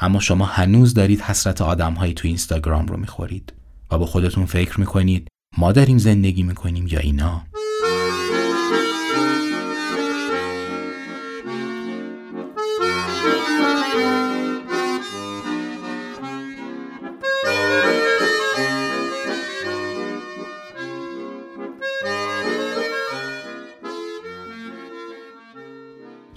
اما 0.00 0.20
شما 0.20 0.44
هنوز 0.44 0.94
دارید 0.94 1.20
حسرت 1.20 1.62
آدم 1.62 1.94
هایی 1.94 2.14
تو 2.14 2.28
اینستاگرام 2.28 2.86
رو 2.86 2.96
می‌خورید 2.96 3.52
و 3.90 3.98
با 3.98 4.06
خودتون 4.06 4.46
فکر 4.46 4.80
می‌کنید 4.80 5.28
ما 5.58 5.72
داریم 5.72 5.98
زندگی 5.98 6.42
می‌کنیم 6.42 6.86
یا 6.86 6.98
اینا؟ 6.98 7.46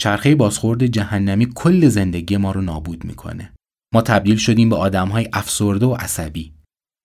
چرخه 0.05 0.35
بازخورد 0.35 0.85
جهنمی 0.85 1.47
کل 1.55 1.87
زندگی 1.87 2.37
ما 2.37 2.51
رو 2.51 2.61
نابود 2.61 3.05
می‌کنه. 3.05 3.51
ما 3.93 4.01
تبدیل 4.01 4.37
شدیم 4.37 4.69
به 4.69 4.75
آدمهای 4.75 5.29
افسرده 5.33 5.85
و 5.85 5.93
عصبی. 5.93 6.53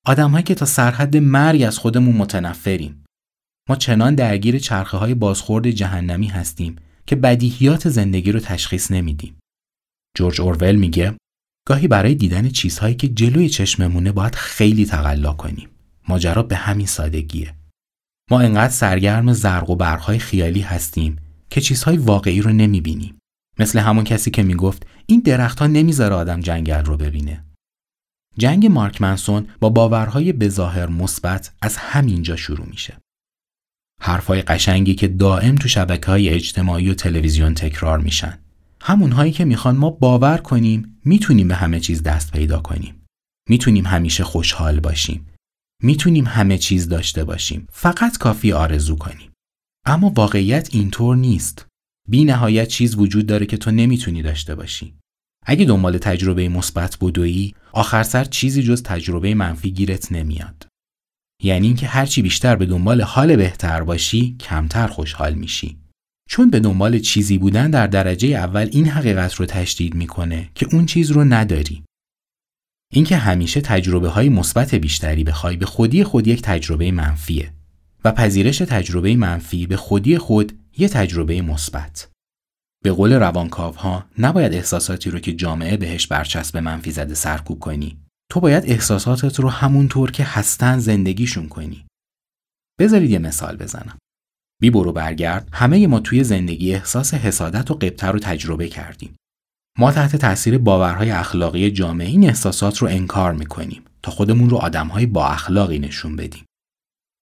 آدمهایی 0.07 0.45
که 0.45 0.55
تا 0.55 0.67
سرحد 0.67 1.17
مرگ 1.17 1.63
از 1.63 1.79
خودمون 1.79 2.17
متنفریم. 2.17 3.05
ما 3.69 3.77
چنان 3.77 4.15
درگیر 4.15 4.59
چرخه 4.59 4.97
های 4.97 5.15
بازخورد 5.15 5.71
جهنمی 5.71 6.27
هستیم 6.27 6.77
که 7.07 7.17
بدیهیات 7.17 7.89
زندگی 7.89 8.33
رو 8.33 8.41
تشخیص 8.41 8.91
نمیدیم. 8.91 9.39
جورج 10.17 10.41
اورول 10.41 10.75
میگه 10.75 11.15
گاهی 11.69 11.89
برای 11.89 12.15
دیدن 12.15 12.49
چیزهایی 12.49 12.95
که 12.95 13.09
جلوی 13.09 13.49
چشممونه 13.49 14.13
باید 14.13 14.35
خیلی 14.35 14.87
تقلا 14.87 15.33
کنیم. 15.33 15.69
ماجرا 16.09 16.43
به 16.43 16.57
همین 16.57 16.87
سادگیه. 16.87 17.55
ما 18.31 18.41
انقدر 18.41 18.73
سرگرم 18.73 19.33
زرق 19.33 19.71
و 19.71 19.77
برقهای 19.77 20.19
خیالی 20.19 20.61
هستیم 20.61 21.17
که 21.51 21.61
چیزهای 21.61 21.97
واقعی 21.97 22.41
رو 22.41 22.53
نمی‌بینیم. 22.53 23.19
مثل 23.59 23.79
همون 23.79 24.05
کسی 24.05 24.31
که 24.31 24.43
می‌گفت 24.43 24.87
این 25.07 25.21
درختها 25.21 25.67
نمی‌ذاره 25.67 26.15
آدم 26.15 26.41
جنگل 26.41 26.85
رو 26.85 26.97
ببینه. 26.97 27.45
جنگ 28.39 28.67
مارک 28.67 29.03
منسون 29.03 29.49
با 29.61 29.69
باورهای 29.69 30.33
بظاهر 30.33 30.87
مثبت 30.87 31.53
از 31.63 31.77
همینجا 31.77 32.37
شروع 32.37 32.67
میشه. 32.67 32.99
حرفای 34.03 34.43
قشنگی 34.43 34.95
که 34.95 35.09
دائم 35.09 35.55
تو 35.55 35.69
شبکه 35.69 36.07
های 36.07 36.29
اجتماعی 36.29 36.91
و 36.91 36.95
تلویزیون 36.95 37.55
تکرار 37.55 37.99
میشن. 37.99 38.39
همونهایی 38.81 39.33
که 39.33 39.45
می‌خوان 39.45 39.77
ما 39.77 39.91
باور 39.91 40.39
کنیم 40.39 41.01
می‌تونیم 41.05 41.49
به 41.49 41.55
همه 41.55 41.81
چیز 41.81 42.03
دست 42.03 42.33
پیدا 42.33 42.61
کنیم. 42.61 43.07
می‌تونیم 43.49 43.87
همیشه 43.87 44.25
خوشحال 44.25 44.81
باشیم. 44.81 45.27
می‌تونیم 45.83 46.27
همه 46.27 46.59
چیز 46.59 46.89
داشته 46.89 47.25
باشیم. 47.25 47.67
فقط 47.73 48.19
کافی 48.19 48.53
آرزو 48.53 48.97
کنیم. 48.97 49.30
اما 49.87 50.13
واقعیت 50.17 50.69
اینطور 50.73 51.17
نیست. 51.17 51.67
بی 52.09 52.25
نهایت 52.25 52.69
چیز 52.69 52.95
وجود 52.95 53.27
داره 53.27 53.47
که 53.47 53.57
تو 53.57 53.71
نمی‌تونی 53.71 54.23
داشته 54.23 54.55
باشی. 54.55 54.95
اگه 55.47 55.65
دنبال 55.65 55.99
تجربه 55.99 56.49
مثبت 56.49 56.99
بدویی، 57.01 57.55
آخر 57.73 58.03
سر 58.03 58.25
چیزی 58.25 58.63
جز 58.63 58.83
تجربه 58.83 59.35
منفی 59.35 59.71
گیرت 59.71 60.13
نمیاد. 60.13 60.67
یعنی 61.43 61.67
اینکه 61.67 61.87
هرچی 61.87 62.23
بیشتر 62.23 62.57
به 62.57 62.67
دنبال 62.67 63.01
حال 63.01 63.37
بهتر 63.37 63.83
باشی، 63.83 64.37
کمتر 64.41 64.87
خوشحال 64.87 65.35
میشی. 65.35 65.79
چون 66.29 66.51
به 66.51 66.61
دنبال 66.61 66.99
چیزی 66.99 67.39
بودن 67.39 67.71
در 67.71 67.87
درجه 67.87 68.29
اول 68.29 68.69
این 68.73 68.89
حقیقت 68.89 69.35
رو 69.35 69.47
تشدید 69.47 69.95
می‌کنه 69.95 70.51
که 70.55 70.67
اون 70.73 70.87
چیز 70.87 71.11
رو 71.11 71.25
نداری. 71.25 71.85
اینکه 72.93 73.17
همیشه 73.17 73.61
تجربه 73.61 74.09
های 74.09 74.29
مثبت 74.29 74.75
بیشتری 74.75 75.25
بخوای 75.25 75.57
به 75.57 75.67
خودی 75.67 76.05
خود 76.05 76.27
یک 76.27 76.43
تجربه 76.43 76.93
منفیه. 76.93 77.55
و 78.05 78.13
پذیرش 78.13 78.59
تجربه 78.59 79.17
منفی 79.17 79.67
به 79.67 79.77
خودی 79.77 80.19
خود 80.19 80.59
یه 80.79 80.89
تجربه 80.89 81.43
مثبت. 81.43 82.09
به 82.85 82.93
قول 82.93 83.13
روانکاوها 83.13 84.05
نباید 84.19 84.55
احساساتی 84.55 85.11
رو 85.11 85.19
که 85.19 85.33
جامعه 85.33 85.77
بهش 85.77 86.07
برچسب 86.07 86.59
منفی 86.59 86.91
زده 86.91 87.15
سرکوب 87.15 87.59
کنی. 87.59 87.99
تو 88.31 88.41
باید 88.41 88.65
احساساتت 88.67 89.41
رو 89.41 89.49
همونطور 89.49 90.11
که 90.11 90.25
هستن 90.25 90.79
زندگیشون 90.79 91.49
کنی. 91.49 91.87
بذارید 92.81 93.11
یه 93.11 93.19
مثال 93.19 93.57
بزنم. 93.57 93.99
بی 94.61 94.71
برو 94.71 94.93
برگرد 94.93 95.49
همه 95.53 95.87
ما 95.87 96.01
توی 96.01 96.25
زندگی 96.25 96.75
احساس 96.75 97.15
حسادت 97.15 97.71
و 97.71 97.75
قبطه 97.75 98.07
رو 98.07 98.19
تجربه 98.19 98.69
کردیم. 98.69 99.17
ما 99.79 99.93
تحت 99.93 100.17
تاثیر 100.17 100.59
باورهای 100.59 101.11
اخلاقی 101.11 101.71
جامعه 101.71 102.09
این 102.09 102.25
احساسات 102.25 102.79
رو 102.79 102.89
انکار 102.89 103.33
می‌کنیم 103.33 103.83
تا 104.03 104.11
خودمون 104.13 104.51
رو 104.51 104.57
آدمهای 104.57 105.07
با 105.07 105.29
اخلاقی 105.29 105.79
نشون 105.79 106.17
بدیم. 106.17 106.45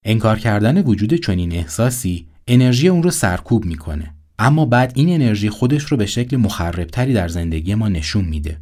انکار 0.05 0.39
کردن 0.39 0.81
وجود 0.81 1.13
چنین 1.13 1.51
احساسی 1.51 2.27
انرژی 2.47 2.87
اون 2.87 3.03
رو 3.03 3.11
سرکوب 3.11 3.65
می‌کنه. 3.65 4.15
اما 4.39 4.65
بعد 4.65 4.91
این 4.95 5.09
انرژی 5.09 5.49
خودش 5.49 5.83
رو 5.83 5.97
به 5.97 6.05
شکل 6.05 6.37
مخربتری 6.37 7.13
در 7.13 7.27
زندگی 7.27 7.75
ما 7.75 7.89
نشون 7.89 8.25
میده. 8.25 8.61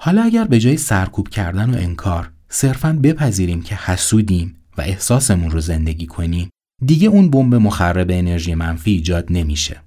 حالا 0.00 0.22
اگر 0.22 0.44
به 0.44 0.58
جای 0.58 0.76
سرکوب 0.76 1.28
کردن 1.28 1.70
و 1.70 1.76
انکار 1.78 2.30
صرفا 2.48 3.00
بپذیریم 3.02 3.62
که 3.62 3.74
حسودیم 3.74 4.56
و 4.78 4.80
احساسمون 4.80 5.50
رو 5.50 5.60
زندگی 5.60 6.06
کنیم 6.06 6.50
دیگه 6.84 7.08
اون 7.08 7.30
بمب 7.30 7.54
مخرب 7.54 8.10
انرژی 8.10 8.54
منفی 8.54 8.90
ایجاد 8.90 9.26
نمیشه. 9.30 9.82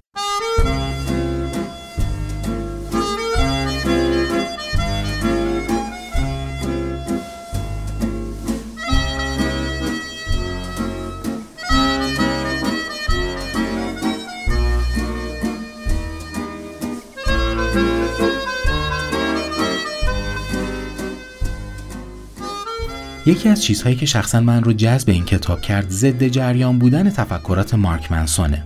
یکی 23.26 23.48
از 23.48 23.62
چیزهایی 23.62 23.96
که 23.96 24.06
شخصا 24.06 24.40
من 24.40 24.64
رو 24.64 24.72
جذب 24.72 25.10
این 25.10 25.24
کتاب 25.24 25.60
کرد 25.60 25.90
ضد 25.90 26.28
جریان 26.28 26.78
بودن 26.78 27.10
تفکرات 27.10 27.74
مارک 27.74 28.12
منسونه. 28.12 28.64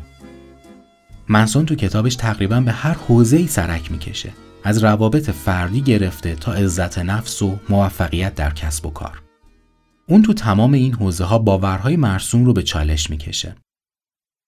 منسون 1.28 1.66
تو 1.66 1.74
کتابش 1.74 2.16
تقریبا 2.16 2.60
به 2.60 2.72
هر 2.72 2.94
حوزه 2.94 3.36
ای 3.36 3.46
سرک 3.46 3.92
می‌کشه. 3.92 4.32
از 4.64 4.84
روابط 4.84 5.30
فردی 5.30 5.80
گرفته 5.80 6.34
تا 6.34 6.52
عزت 6.52 6.98
نفس 6.98 7.42
و 7.42 7.58
موفقیت 7.68 8.34
در 8.34 8.50
کسب 8.50 8.86
و 8.86 8.90
کار. 8.90 9.22
اون 10.08 10.22
تو 10.22 10.34
تمام 10.34 10.72
این 10.72 10.94
حوزه 10.94 11.24
ها 11.24 11.38
باورهای 11.38 11.96
مرسوم 11.96 12.44
رو 12.44 12.52
به 12.52 12.62
چالش 12.62 13.10
می‌کشه. 13.10 13.54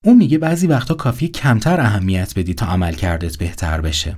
اون 0.05 0.17
میگه 0.17 0.39
بعضی 0.39 0.67
وقتا 0.67 0.95
کافی 0.95 1.29
کمتر 1.29 1.81
اهمیت 1.81 2.39
بدی 2.39 2.55
تا 2.55 2.67
عمل 2.67 2.95
کردت 2.95 3.39
بهتر 3.39 3.81
بشه. 3.81 4.17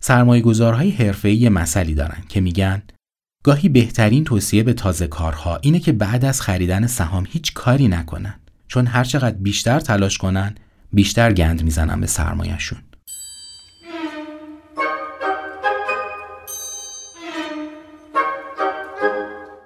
سرمایه 0.00 0.42
گذارهای 0.42 0.90
حرفه‌ای 0.90 1.48
مسئله 1.48 1.94
دارن 1.94 2.22
که 2.28 2.40
میگن 2.40 2.82
گاهی 3.46 3.68
بهترین 3.68 4.24
توصیه 4.24 4.62
به 4.62 4.72
تازه 4.72 5.06
کارها 5.06 5.56
اینه 5.62 5.80
که 5.80 5.92
بعد 5.92 6.24
از 6.24 6.40
خریدن 6.40 6.86
سهام 6.86 7.26
هیچ 7.30 7.52
کاری 7.52 7.88
نکنن 7.88 8.34
چون 8.68 8.86
هر 8.86 9.04
چقدر 9.04 9.36
بیشتر 9.36 9.80
تلاش 9.80 10.18
کنن 10.18 10.54
بیشتر 10.92 11.32
گند 11.32 11.62
می‌زنن 11.62 12.00
به 12.00 12.06
سرمایهشون 12.06 12.78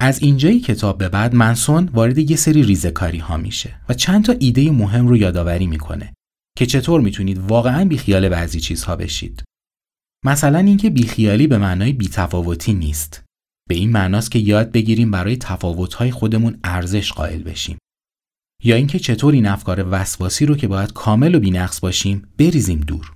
از 0.01 0.23
اینجایی 0.23 0.61
کتاب 0.61 0.99
به 0.99 1.09
بعد 1.09 1.35
منسون 1.35 1.91
وارد 1.93 2.19
یه 2.19 2.37
سری 2.37 2.63
ریزکاری 2.63 3.19
ها 3.19 3.37
میشه 3.37 3.75
و 3.89 3.95
چند 3.95 4.25
تا 4.25 4.35
ایده 4.39 4.71
مهم 4.71 5.09
رو 5.09 5.17
یادآوری 5.17 5.67
می‌کنه 5.67 6.15
که 6.59 6.67
چطور 6.67 7.01
می‌تونید 7.01 7.39
واقعا 7.39 7.85
بیخیال 7.85 8.29
بعضی 8.29 8.61
چیزها 8.61 8.97
بشید. 8.97 9.43
مثلا 10.25 10.59
اینکه 10.59 10.91
بیخیالی 10.91 11.47
به 11.47 11.59
معنای 11.59 11.93
بیتفاوتی 11.93 12.75
نیست. 12.75 13.28
به 13.69 13.75
این 13.75 13.93
معناست 13.93 14.31
که 14.31 14.39
یاد 14.39 14.73
بگیریم 14.73 15.11
برای 15.11 15.37
تفاوت‌های 15.37 16.11
خودمون 16.11 16.61
ارزش 16.65 17.13
قائل 17.13 17.43
بشیم. 17.43 17.79
یا 18.65 18.77
اینکه 18.77 18.99
چطور 18.99 19.35
این 19.35 19.47
افکار 19.47 19.87
وسواسی 19.91 20.47
رو 20.47 20.57
که 20.57 20.69
باید 20.69 20.93
کامل 20.93 21.35
و 21.35 21.41
بینقص 21.41 21.81
باشیم 21.81 22.29
بریزیم 22.39 22.81
دور. 22.81 23.13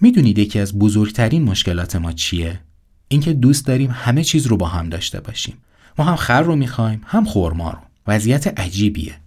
می‌دونید 0.00 0.38
یکی 0.38 0.58
از 0.58 0.78
بزرگترین 0.78 1.42
مشکلات 1.42 1.96
ما 1.96 2.12
چیه؟ 2.12 2.60
اینکه 3.08 3.32
دوست 3.32 3.66
داریم 3.66 3.90
همه 3.90 4.24
چیز 4.24 4.46
رو 4.46 4.56
با 4.56 4.68
هم 4.68 4.88
داشته 4.88 5.20
باشیم. 5.20 5.62
ما 5.98 6.04
هم 6.04 6.16
خر 6.16 6.42
رو 6.42 6.56
می‌خوایم 6.56 7.00
هم 7.04 7.24
خورما 7.24 7.70
رو. 7.70 7.78
وضعیت 8.06 8.60
عجیبیه. 8.60 9.20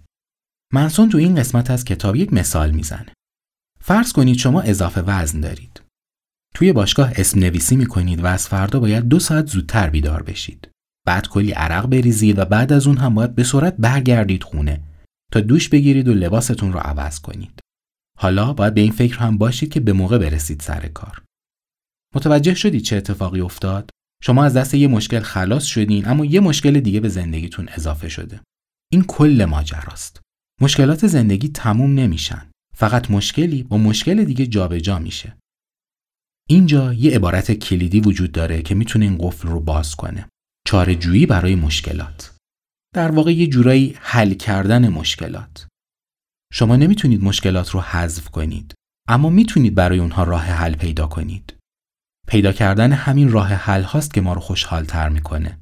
منسون 0.72 1.08
تو 1.08 1.18
این 1.18 1.34
قسمت 1.34 1.70
از 1.70 1.84
کتاب 1.84 2.16
یک 2.16 2.32
مثال 2.32 2.70
می‌زنه. 2.70 3.12
فرض 3.80 4.12
کنید 4.12 4.38
شما 4.38 4.60
اضافه 4.60 5.00
وزن 5.00 5.40
دارید. 5.40 5.80
توی 6.58 6.72
باشگاه 6.72 7.12
اسم 7.16 7.40
نویسی 7.40 7.76
می‌کنید 7.76 8.24
و 8.24 8.26
از 8.26 8.48
فردا 8.48 8.80
باید 8.80 9.04
دو 9.04 9.18
ساعت 9.18 9.46
زودتر 9.46 9.90
بیدار 9.90 10.22
بشید. 10.22 10.70
بعد 11.06 11.28
کلی 11.28 11.52
عرق 11.52 11.86
بریزید 11.86 12.38
و 12.38 12.44
بعد 12.44 12.72
از 12.72 12.86
اون 12.86 12.96
هم 12.96 13.14
باید 13.14 13.34
به 13.34 13.44
سرعت 13.44 13.76
برگردید 13.76 14.42
خونه 14.42 14.80
تا 15.32 15.40
دوش 15.40 15.68
بگیرید 15.68 16.08
و 16.08 16.14
لباستون 16.14 16.72
رو 16.72 16.78
عوض 16.78 17.20
کنید. 17.20 17.60
حالا 18.18 18.52
باید 18.52 18.74
به 18.74 18.80
این 18.80 18.92
فکر 18.92 19.18
هم 19.18 19.38
باشید 19.38 19.72
که 19.72 19.80
به 19.80 19.92
موقع 19.92 20.18
برسید 20.18 20.60
سر 20.60 20.88
کار. 20.88 21.22
متوجه 22.14 22.54
شدید 22.54 22.82
چه 22.82 22.96
اتفاقی 22.96 23.40
افتاد؟ 23.40 23.90
شما 24.22 24.44
از 24.44 24.54
دست 24.54 24.74
یه 24.74 24.88
مشکل 24.88 25.20
خلاص 25.20 25.64
شدین 25.64 26.08
اما 26.08 26.24
یه 26.24 26.40
مشکل 26.40 26.80
دیگه 26.80 27.00
به 27.00 27.08
زندگیتون 27.08 27.68
اضافه 27.68 28.08
شده. 28.08 28.40
این 28.92 29.04
کل 29.04 29.44
ماجراست. 29.44 30.20
مشکلات 30.60 31.06
زندگی 31.06 31.48
تموم 31.48 31.94
نمیشن. 31.94 32.50
فقط 32.76 33.10
مشکلی 33.10 33.62
با 33.62 33.78
مشکل 33.78 34.24
دیگه 34.24 34.46
جابجا 34.46 34.78
جا 34.78 34.98
میشه. 34.98 35.36
اینجا 36.50 36.92
یه 36.92 37.16
عبارت 37.16 37.52
کلیدی 37.52 38.00
وجود 38.00 38.32
داره 38.32 38.62
که 38.62 38.74
می‌تونه 38.74 39.04
این 39.04 39.18
قفل 39.18 39.48
رو 39.48 39.60
باز 39.60 39.94
کنه. 39.94 40.28
چاره 40.66 40.94
جویی 40.94 41.26
برای 41.26 41.54
مشکلات. 41.54 42.36
در 42.94 43.10
واقع 43.10 43.32
یه 43.32 43.46
جورایی 43.46 43.96
حل 44.00 44.34
کردن 44.34 44.88
مشکلات. 44.88 45.66
شما 46.52 46.76
نمی‌تونید 46.76 47.24
مشکلات 47.24 47.70
رو 47.70 47.80
حذف 47.80 48.28
کنید 48.28 48.74
اما 49.08 49.30
می‌تونید 49.30 49.74
برای 49.74 49.98
اونها 49.98 50.24
راه 50.24 50.44
حل 50.44 50.74
پیدا 50.74 51.06
کنید. 51.06 51.54
پیدا 52.28 52.52
کردن 52.52 52.92
همین 52.92 53.30
راه 53.30 53.48
حل 53.48 53.82
هاست 53.82 54.14
که 54.14 54.20
ما 54.20 54.32
رو 54.32 54.40
خوشحال 54.40 54.84
تر 54.84 55.08
می‌کنه. 55.08 55.58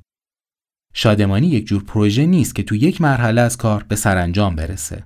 شادمانی 0.94 1.46
یک 1.46 1.66
جور 1.66 1.84
پروژه 1.84 2.26
نیست 2.26 2.54
که 2.54 2.62
تو 2.62 2.74
یک 2.74 3.00
مرحله 3.00 3.40
از 3.40 3.56
کار 3.56 3.82
به 3.82 3.96
سرانجام 3.96 4.56
برسه. 4.56 5.04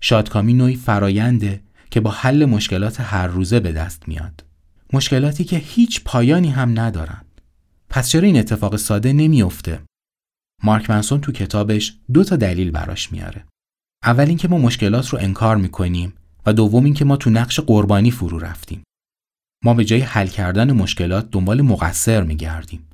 شادکامی 0.00 0.54
نوعی 0.54 0.76
فراینده 0.76 1.62
که 1.90 2.00
با 2.00 2.10
حل 2.10 2.44
مشکلات 2.44 3.00
هر 3.00 3.26
روزه 3.26 3.60
به 3.60 3.72
دست 3.72 4.08
میاد. 4.08 4.47
مشکلاتی 4.92 5.44
که 5.44 5.56
هیچ 5.56 6.04
پایانی 6.04 6.50
هم 6.50 6.80
ندارن. 6.80 7.24
پس 7.90 8.08
چرا 8.08 8.22
این 8.22 8.38
اتفاق 8.38 8.76
ساده 8.76 9.12
نمیافته؟ 9.12 9.82
مارک 10.62 10.90
منسون 10.90 11.20
تو 11.20 11.32
کتابش 11.32 11.98
دو 12.12 12.24
تا 12.24 12.36
دلیل 12.36 12.70
براش 12.70 13.12
میاره. 13.12 13.44
اول 14.04 14.28
اینکه 14.28 14.48
ما 14.48 14.58
مشکلات 14.58 15.08
رو 15.08 15.18
انکار 15.18 15.56
می‌کنیم 15.56 16.12
و 16.46 16.52
دوم 16.52 16.84
اینکه 16.84 17.04
ما 17.04 17.16
تو 17.16 17.30
نقش 17.30 17.60
قربانی 17.60 18.10
فرو 18.10 18.38
رفتیم. 18.38 18.82
ما 19.64 19.74
به 19.74 19.84
جای 19.84 20.00
حل 20.00 20.26
کردن 20.26 20.72
مشکلات 20.72 21.30
دنبال 21.30 21.62
مقصر 21.62 22.22
میگردیم. 22.22 22.88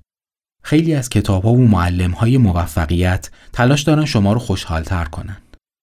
خیلی 0.63 0.95
از 0.95 1.09
کتاب 1.09 1.43
ها 1.43 1.53
و 1.53 1.67
معلم 1.67 2.11
های 2.11 2.39
موفقیت 2.39 3.31
تلاش 3.53 3.83
دارن 3.83 4.05
شما 4.05 4.33
رو 4.33 4.39
خوشحالتر 4.39 5.05
کنن. 5.05 5.37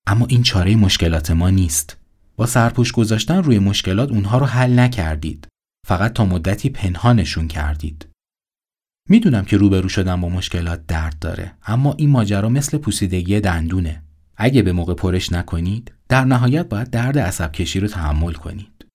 اما 0.07 0.25
این 0.25 0.43
چاره 0.43 0.75
مشکلات 0.75 1.31
ما 1.31 1.49
نیست. 1.49 1.97
با 2.35 2.45
سرپوش 2.45 2.91
گذاشتن 2.91 3.43
روی 3.43 3.59
مشکلات 3.59 4.11
اونها 4.11 4.37
رو 4.37 4.45
حل 4.45 4.79
نکردید. 4.79 5.47
فقط 5.87 6.13
تا 6.13 6.25
مدتی 6.25 6.69
پنهانشون 6.69 7.47
کردید. 7.47 8.07
می‌دونم 9.09 9.45
که 9.45 9.57
روبرو 9.57 9.89
شدن 9.89 10.21
با 10.21 10.29
مشکلات 10.29 10.85
درد 10.87 11.19
داره 11.19 11.53
اما 11.65 11.93
این 11.93 12.09
ماجرا 12.09 12.49
مثل 12.49 12.77
پوسیدگی 12.77 13.39
دندونه. 13.39 14.03
اگه 14.37 14.61
به 14.61 14.71
موقع 14.71 14.93
پرش 14.93 15.31
نکنید 15.31 15.93
در 16.09 16.25
نهایت 16.25 16.69
باید 16.69 16.89
درد 16.89 17.19
عصب 17.19 17.51
کشی 17.51 17.79
رو 17.79 17.87
تحمل 17.87 18.33
کنید. 18.33 18.85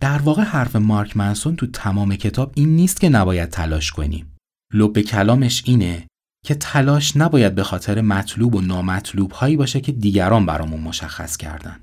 در 0.00 0.18
واقع 0.18 0.42
حرف 0.42 0.76
مارک 0.76 1.16
منسون 1.16 1.56
تو 1.56 1.66
تمام 1.66 2.16
کتاب 2.16 2.52
این 2.56 2.76
نیست 2.76 3.00
که 3.00 3.08
نباید 3.08 3.48
تلاش 3.48 3.90
کنیم. 3.90 4.36
لب 4.74 5.00
کلامش 5.00 5.62
اینه 5.66 6.06
که 6.44 6.54
تلاش 6.54 7.16
نباید 7.16 7.54
به 7.54 7.62
خاطر 7.62 8.00
مطلوب 8.00 8.54
و 8.54 8.60
نامطلوب 8.60 9.32
هایی 9.32 9.56
باشه 9.56 9.80
که 9.80 9.92
دیگران 9.92 10.46
برامون 10.46 10.80
مشخص 10.80 11.36
کردن. 11.36 11.80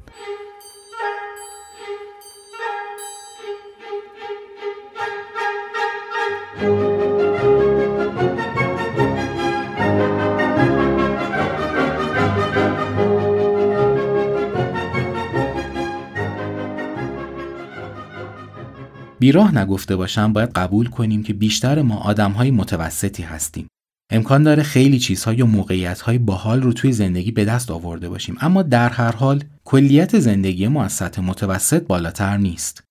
بیراه 19.19 19.57
نگفته 19.57 19.95
باشم 19.95 20.33
باید 20.33 20.49
قبول 20.49 20.89
کنیم 20.89 21.23
که 21.23 21.33
بیشتر 21.33 21.81
ما 21.81 21.97
آدمهای 21.97 22.51
متوسطی 22.51 23.23
هستیم. 23.23 23.67
امکان 24.11 24.43
داره 24.43 24.63
خیلی 24.63 24.99
چیزها 24.99 25.33
یا 25.33 25.45
موقعیتهای 25.45 26.17
باحال 26.17 26.61
رو 26.61 26.73
توی 26.73 26.91
زندگی 26.91 27.31
به 27.31 27.45
دست 27.45 27.71
آورده 27.71 28.09
باشیم 28.09 28.35
اما 28.41 28.61
در 28.61 28.89
هر 28.89 29.11
حال 29.11 29.43
کلیت 29.65 30.19
زندگی 30.19 30.67
ما 30.67 30.83
از 30.83 30.93
سطح 30.93 31.21
متوسط 31.21 31.87
بالاتر 31.87 32.37
نیست. 32.37 32.88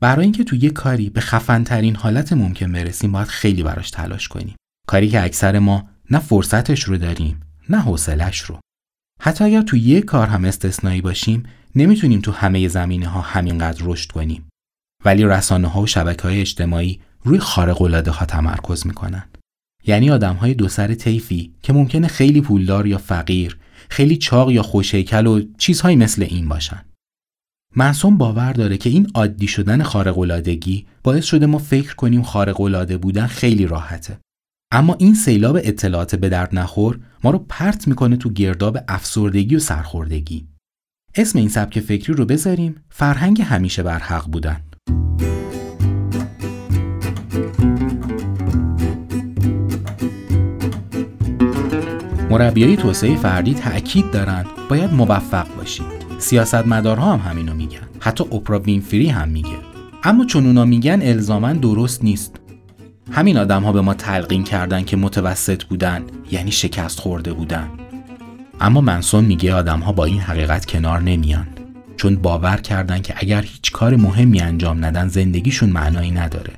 برای 0.00 0.22
اینکه 0.22 0.44
توی 0.44 0.58
یه 0.58 0.70
کاری 0.70 1.10
به 1.10 1.20
خفنترین 1.20 1.96
حالت 1.96 2.32
ممکن 2.32 2.72
برسیم 2.72 3.12
باید 3.12 3.28
خیلی 3.28 3.62
براش 3.62 3.90
تلاش 3.90 4.28
کنیم. 4.28 4.56
کاری 4.86 5.08
که 5.08 5.24
اکثر 5.24 5.58
ما 5.58 5.88
نه 6.10 6.18
فرصتش 6.18 6.82
رو 6.82 6.98
داریم 6.98 7.40
نه 7.68 7.80
حوصلش 7.80 8.40
رو. 8.40 8.60
حتی 9.20 9.44
اگر 9.44 9.62
توی 9.62 9.80
یه 9.80 10.00
کار 10.00 10.26
هم 10.26 10.44
استثنایی 10.44 11.00
باشیم 11.00 11.42
نمی‌تونیم 11.74 12.20
تو 12.20 12.32
همه 12.32 12.68
زمینه 12.68 13.08
ها 13.08 13.20
همینقدر 13.20 13.82
رشد 13.84 14.10
کنیم. 14.10 14.48
ولی 15.04 15.24
رسانه 15.24 15.68
ها 15.68 15.82
و 15.82 15.86
شبکه 15.86 16.22
های 16.22 16.40
اجتماعی 16.40 17.00
روی 17.24 17.38
خارق 17.38 18.08
ها 18.08 18.26
تمرکز 18.26 18.86
می‌کنن. 18.86 19.28
یعنی 19.86 20.10
آدم 20.10 20.34
های 20.34 20.54
دو 20.54 20.68
سر 20.68 20.94
طیفی 20.94 21.54
که 21.62 21.72
ممکنه 21.72 22.08
خیلی 22.08 22.40
پولدار 22.40 22.86
یا 22.86 22.98
فقیر، 22.98 23.58
خیلی 23.88 24.16
چاق 24.16 24.50
یا 24.50 24.62
خوشیکل 24.62 25.26
و 25.26 25.42
چیزهایی 25.58 25.96
مثل 25.96 26.22
این 26.22 26.48
باشن. 26.48 26.84
معصوم 27.76 28.18
باور 28.18 28.52
داره 28.52 28.76
که 28.76 28.90
این 28.90 29.10
عادی 29.14 29.46
شدن 29.46 29.82
خارق 29.82 30.18
العادگی 30.18 30.86
باعث 31.02 31.24
شده 31.24 31.46
ما 31.46 31.58
فکر 31.58 31.94
کنیم 31.94 32.22
خارق 32.22 32.60
العاده 32.60 32.98
بودن 32.98 33.26
خیلی 33.26 33.66
راحته. 33.66 34.18
اما 34.72 34.96
این 34.98 35.14
سیلاب 35.14 35.56
اطلاعات 35.56 36.14
به 36.14 36.28
درد 36.28 36.54
نخور 36.58 37.00
ما 37.24 37.30
رو 37.30 37.38
پرت 37.48 37.88
می‌کنه 37.88 38.16
تو 38.16 38.30
گرداب 38.32 38.78
افسردگی 38.88 39.56
و 39.56 39.58
سرخوردگی. 39.58 40.46
اسم 41.14 41.38
این 41.38 41.48
سبک 41.48 41.80
فکری 41.80 42.12
رو 42.12 42.24
بذاریم 42.24 42.74
فرهنگ 42.88 43.42
همیشه 43.42 43.82
بر 43.82 43.98
حق 43.98 44.26
بودن. 44.26 44.60
مربیای 52.30 52.76
توسعه 52.76 53.16
فردی 53.16 53.54
تأکید 53.54 54.10
دارند 54.10 54.46
باید 54.68 54.92
موفق 54.92 55.56
باشید. 55.56 55.99
سیاستمدارها 56.20 57.16
هم 57.16 57.30
همینو 57.30 57.54
میگن. 57.54 57.88
حتی 58.00 58.24
اپرا 58.24 58.58
وینفری 58.58 59.08
هم 59.08 59.28
میگه. 59.28 59.58
اما 60.04 60.24
چون 60.24 60.46
اونا 60.46 60.64
میگن 60.64 61.02
الزاما 61.02 61.52
درست 61.52 62.04
نیست. 62.04 62.40
همین 63.12 63.38
آدم 63.38 63.62
ها 63.62 63.72
به 63.72 63.80
ما 63.80 63.94
تلقین 63.94 64.44
کردن 64.44 64.84
که 64.84 64.96
متوسط 64.96 65.64
بودن 65.64 66.02
یعنی 66.30 66.52
شکست 66.52 67.00
خورده 67.00 67.32
بودن. 67.32 67.68
اما 68.60 68.80
منسون 68.80 69.24
میگه 69.24 69.54
آدم 69.54 69.80
ها 69.80 69.92
با 69.92 70.04
این 70.04 70.20
حقیقت 70.20 70.66
کنار 70.66 71.00
نمیان. 71.00 71.46
چون 71.96 72.16
باور 72.16 72.56
کردن 72.56 73.02
که 73.02 73.14
اگر 73.16 73.42
هیچ 73.42 73.72
کار 73.72 73.96
مهمی 73.96 74.40
انجام 74.40 74.84
ندن 74.84 75.08
زندگیشون 75.08 75.70
معنایی 75.70 76.10
نداره. 76.10 76.52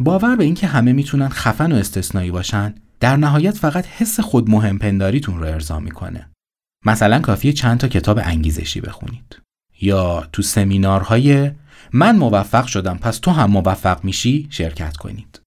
باور 0.00 0.36
به 0.36 0.44
اینکه 0.44 0.66
همه 0.66 0.92
می‌تونن 0.92 1.28
خفن 1.28 1.72
و 1.72 1.74
استثنایی 1.74 2.30
باشن 2.30 2.74
در 3.00 3.16
نهایت 3.16 3.56
فقط 3.56 3.86
حس 3.86 4.20
خود 4.20 4.50
مهم 4.50 4.78
پنداریتون 4.78 5.38
رو 5.38 5.46
ارضا 5.46 5.80
می‌کنه. 5.80 6.30
مثلا 6.86 7.20
کافیه 7.20 7.52
چند 7.52 7.78
تا 7.78 7.88
کتاب 7.88 8.18
انگیزشی 8.18 8.80
بخونید 8.80 9.42
یا 9.80 10.28
تو 10.32 10.42
سمینارهای 10.42 11.50
من 11.92 12.16
موفق 12.16 12.66
شدم 12.66 12.98
پس 12.98 13.18
تو 13.18 13.30
هم 13.30 13.50
موفق 13.50 14.04
میشی 14.04 14.46
شرکت 14.50 14.96
کنید. 14.96 15.40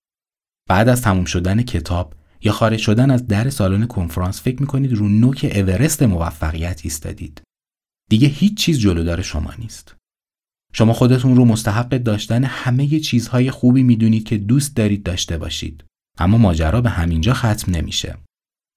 بعد 0.69 0.89
از 0.89 1.01
تموم 1.01 1.25
شدن 1.25 1.61
کتاب 1.61 2.13
یا 2.41 2.51
خارج 2.51 2.79
شدن 2.79 3.11
از 3.11 3.27
در 3.27 3.49
سالن 3.49 3.87
کنفرانس 3.87 4.41
فکر 4.41 4.61
می‌کنید 4.61 4.93
رو 4.93 5.09
نوک 5.09 5.51
اورست 5.55 6.03
موفقیت 6.03 6.81
ایستادید. 6.83 7.41
دیگه 8.09 8.27
هیچ 8.27 8.57
چیز 8.57 8.79
جلودار 8.79 9.21
شما 9.21 9.53
نیست. 9.59 9.95
شما 10.73 10.93
خودتون 10.93 11.35
رو 11.35 11.45
مستحق 11.45 11.89
داشتن 11.89 12.43
همه 12.43 12.99
چیزهای 12.99 13.51
خوبی 13.51 13.83
می‌دونید 13.83 14.23
که 14.23 14.37
دوست 14.37 14.75
دارید 14.75 15.03
داشته 15.03 15.37
باشید. 15.37 15.83
اما 16.17 16.37
ماجرا 16.37 16.81
به 16.81 16.89
همینجا 16.89 17.33
ختم 17.33 17.71
نمیشه. 17.71 18.17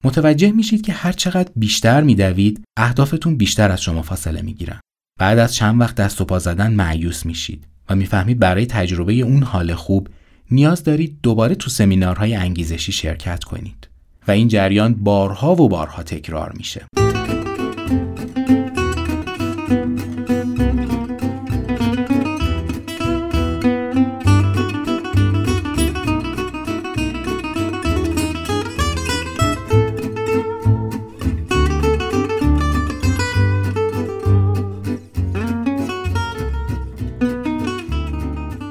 متوجه 0.03 0.51
میشید 0.51 0.81
که 0.81 0.93
هر 0.93 1.11
چقدر 1.11 1.51
بیشتر 1.55 2.01
میدوید 2.01 2.63
اهدافتون 2.77 3.37
بیشتر 3.37 3.71
از 3.71 3.81
شما 3.81 4.01
فاصله 4.01 4.41
می‌گیرن. 4.41 4.79
بعد 5.19 5.39
از 5.39 5.55
چند 5.55 5.81
وقت 5.81 5.95
دست 5.95 6.21
و 6.21 6.25
پا 6.25 6.39
زدن 6.39 6.73
معیوس 6.73 7.25
میشید 7.25 7.67
و 7.89 7.95
می‌فهمید 7.95 8.39
برای 8.39 8.65
تجربه 8.65 9.13
اون 9.13 9.43
حال 9.43 9.73
خوب 9.73 10.07
نیاز 10.51 10.83
دارید 10.83 11.19
دوباره 11.23 11.55
تو 11.55 11.69
سمینارهای 11.69 12.35
انگیزشی 12.35 12.91
شرکت 12.91 13.43
کنید 13.43 13.87
و 14.27 14.31
این 14.31 14.47
جریان 14.47 14.93
بارها 14.93 15.51
و 15.55 15.69
بارها 15.69 16.03
تکرار 16.03 16.53
میشه. 16.57 16.85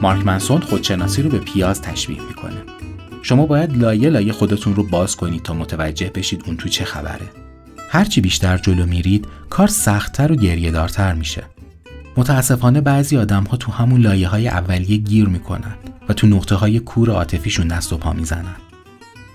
مارک 0.02 0.26
منسون 0.26 0.60
خودشناسی 0.60 1.22
رو 1.22 1.30
به 1.30 1.38
پیاز 1.38 1.82
تشبیه 1.82 2.22
می‌کنه. 2.28 2.62
شما 3.22 3.46
باید 3.46 3.76
لایه 3.76 4.10
لایه 4.10 4.32
خودتون 4.32 4.74
رو 4.74 4.82
باز 4.82 5.16
کنید 5.16 5.42
تا 5.42 5.54
متوجه 5.54 6.10
بشید 6.14 6.42
اون 6.46 6.56
تو 6.56 6.68
چه 6.68 6.84
خبره. 6.84 7.30
هرچی 7.88 8.20
بیشتر 8.20 8.58
جلو 8.58 8.86
میرید 8.86 9.26
کار 9.50 9.66
سختتر 9.66 10.32
و 10.32 10.36
گریه 10.36 10.70
دارتر 10.70 11.14
میشه. 11.14 11.42
متاسفانه 12.16 12.80
بعضی 12.80 13.16
آدم 13.16 13.44
ها 13.44 13.56
تو 13.56 13.72
همون 13.72 14.00
لایه 14.00 14.28
های 14.28 14.48
اولیه 14.48 14.96
گیر 14.96 15.28
می‌کنن 15.28 15.74
و 16.08 16.12
تو 16.12 16.26
نقطه 16.26 16.54
های 16.54 16.78
کور 16.78 17.10
عاطفیشون 17.10 17.68
دست 17.68 17.92
و 17.92 17.96
پا 17.96 18.12
می‌زنن. 18.12 18.56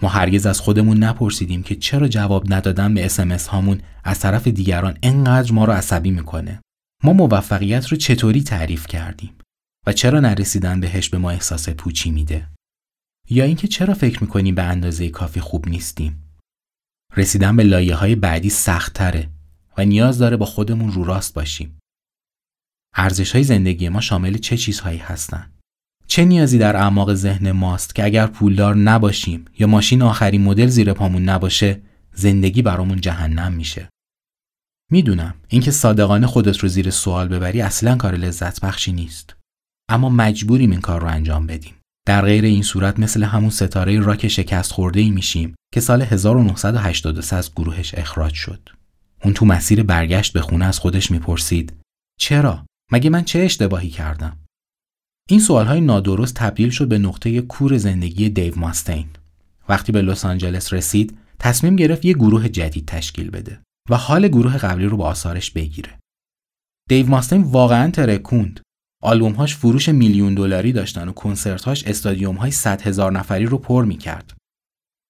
ما 0.01 0.09
هرگز 0.09 0.45
از 0.45 0.59
خودمون 0.59 0.97
نپرسیدیم 0.97 1.63
که 1.63 1.75
چرا 1.75 2.07
جواب 2.07 2.53
ندادن 2.53 2.93
به 2.93 3.05
اسمس 3.05 3.47
هامون 3.47 3.79
از 4.03 4.19
طرف 4.19 4.47
دیگران 4.47 4.97
انقدر 5.03 5.51
ما 5.51 5.65
رو 5.65 5.73
عصبی 5.73 6.11
می‌کنه. 6.11 6.59
ما 7.03 7.13
موفقیت 7.13 7.87
رو 7.87 7.97
چطوری 7.97 8.43
تعریف 8.43 8.87
کردیم؟ 8.87 9.29
و 9.87 9.93
چرا 9.93 10.19
نرسیدن 10.19 10.79
بهش 10.79 11.09
به 11.09 11.17
ما 11.17 11.31
احساس 11.31 11.69
پوچی 11.69 12.11
میده؟ 12.11 12.47
یا 13.29 13.43
اینکه 13.43 13.67
چرا 13.67 13.93
فکر 13.93 14.23
می‌کنیم 14.23 14.55
به 14.55 14.63
اندازه 14.63 15.09
کافی 15.09 15.39
خوب 15.39 15.67
نیستیم؟ 15.69 16.23
رسیدن 17.17 17.55
به 17.55 17.63
لایه 17.63 17.95
های 17.95 18.15
بعدی 18.15 18.49
سخت 18.49 18.93
تره 18.93 19.29
و 19.77 19.85
نیاز 19.85 20.17
داره 20.17 20.37
با 20.37 20.45
خودمون 20.45 20.91
رو 20.91 21.03
راست 21.03 21.33
باشیم. 21.33 21.79
ارزش 22.95 23.31
های 23.31 23.43
زندگی 23.43 23.89
ما 23.89 24.01
شامل 24.01 24.37
چه 24.37 24.57
چیزهایی 24.57 24.97
هستن؟ 24.97 25.51
چه 26.07 26.25
نیازی 26.25 26.57
در 26.57 26.75
اعماق 26.75 27.13
ذهن 27.13 27.51
ماست 27.51 27.95
که 27.95 28.03
اگر 28.03 28.27
پولدار 28.27 28.75
نباشیم 28.75 29.45
یا 29.59 29.67
ماشین 29.67 30.01
آخرین 30.01 30.41
مدل 30.41 30.67
زیر 30.67 30.93
پامون 30.93 31.23
نباشه 31.23 31.81
زندگی 32.13 32.61
برامون 32.61 33.01
جهنم 33.01 33.53
میشه. 33.53 33.89
می‌دونم 34.91 35.33
اینکه 35.47 35.71
صادقانه 35.71 36.27
خودت 36.27 36.57
رو 36.57 36.69
زیر 36.69 36.89
سوال 36.89 37.27
ببری 37.27 37.61
اصلا 37.61 37.95
کار 37.95 38.15
لذت 38.15 38.61
بخشی 38.61 38.91
نیست. 38.91 39.36
اما 39.89 40.09
مجبوریم 40.09 40.71
این 40.71 40.81
کار 40.81 41.01
رو 41.01 41.07
انجام 41.07 41.47
بدیم. 41.47 41.73
در 42.07 42.21
غیر 42.21 42.43
این 42.43 42.63
صورت 42.63 42.99
مثل 42.99 43.23
همون 43.23 43.49
ستاره 43.49 43.99
راک 43.99 44.27
شکست 44.27 44.71
خورده 44.71 44.99
ای 44.99 45.11
میشیم 45.11 45.55
که 45.73 45.79
سال 45.79 46.01
1983 46.01 47.35
از 47.35 47.51
گروهش 47.55 47.95
اخراج 47.95 48.33
شد. 48.33 48.69
اون 49.23 49.33
تو 49.33 49.45
مسیر 49.45 49.83
برگشت 49.83 50.33
به 50.33 50.41
خونه 50.41 50.65
از 50.65 50.79
خودش 50.79 51.11
می‌پرسید 51.11 51.73
چرا؟ 52.19 52.65
مگه 52.91 53.09
من 53.09 53.23
چه 53.23 53.39
اشتباهی 53.39 53.89
کردم؟ 53.89 54.37
این 55.29 55.39
سوالهای 55.39 55.81
نادرست 55.81 56.35
تبدیل 56.35 56.69
شد 56.69 56.87
به 56.87 56.97
نقطه 56.97 57.41
کور 57.41 57.77
زندگی 57.77 58.29
دیو 58.29 58.59
ماستین. 58.59 59.07
وقتی 59.69 59.91
به 59.91 60.01
لس 60.01 60.25
آنجلس 60.25 60.73
رسید، 60.73 61.17
تصمیم 61.39 61.75
گرفت 61.75 62.05
یه 62.05 62.13
گروه 62.13 62.49
جدید 62.49 62.85
تشکیل 62.85 63.29
بده 63.29 63.59
و 63.89 63.95
حال 63.95 64.27
گروه 64.27 64.57
قبلی 64.57 64.85
رو 64.85 64.97
با 64.97 65.05
آثارش 65.05 65.51
بگیره. 65.51 65.99
دیو 66.89 67.07
ماستین 67.07 67.41
واقعا 67.41 67.91
ترکوند 67.91 68.59
آلبومهاش 69.01 69.55
فروش 69.55 69.89
میلیون 69.89 70.33
دلاری 70.33 70.71
داشتن 70.71 71.07
و 71.07 71.11
کنسرتهاش 71.11 71.83
استادیوم 71.83 72.35
های 72.35 72.51
100 72.51 72.81
هزار 72.81 73.11
نفری 73.11 73.45
رو 73.45 73.57
پر 73.57 73.85
می‌کرد. 73.85 74.33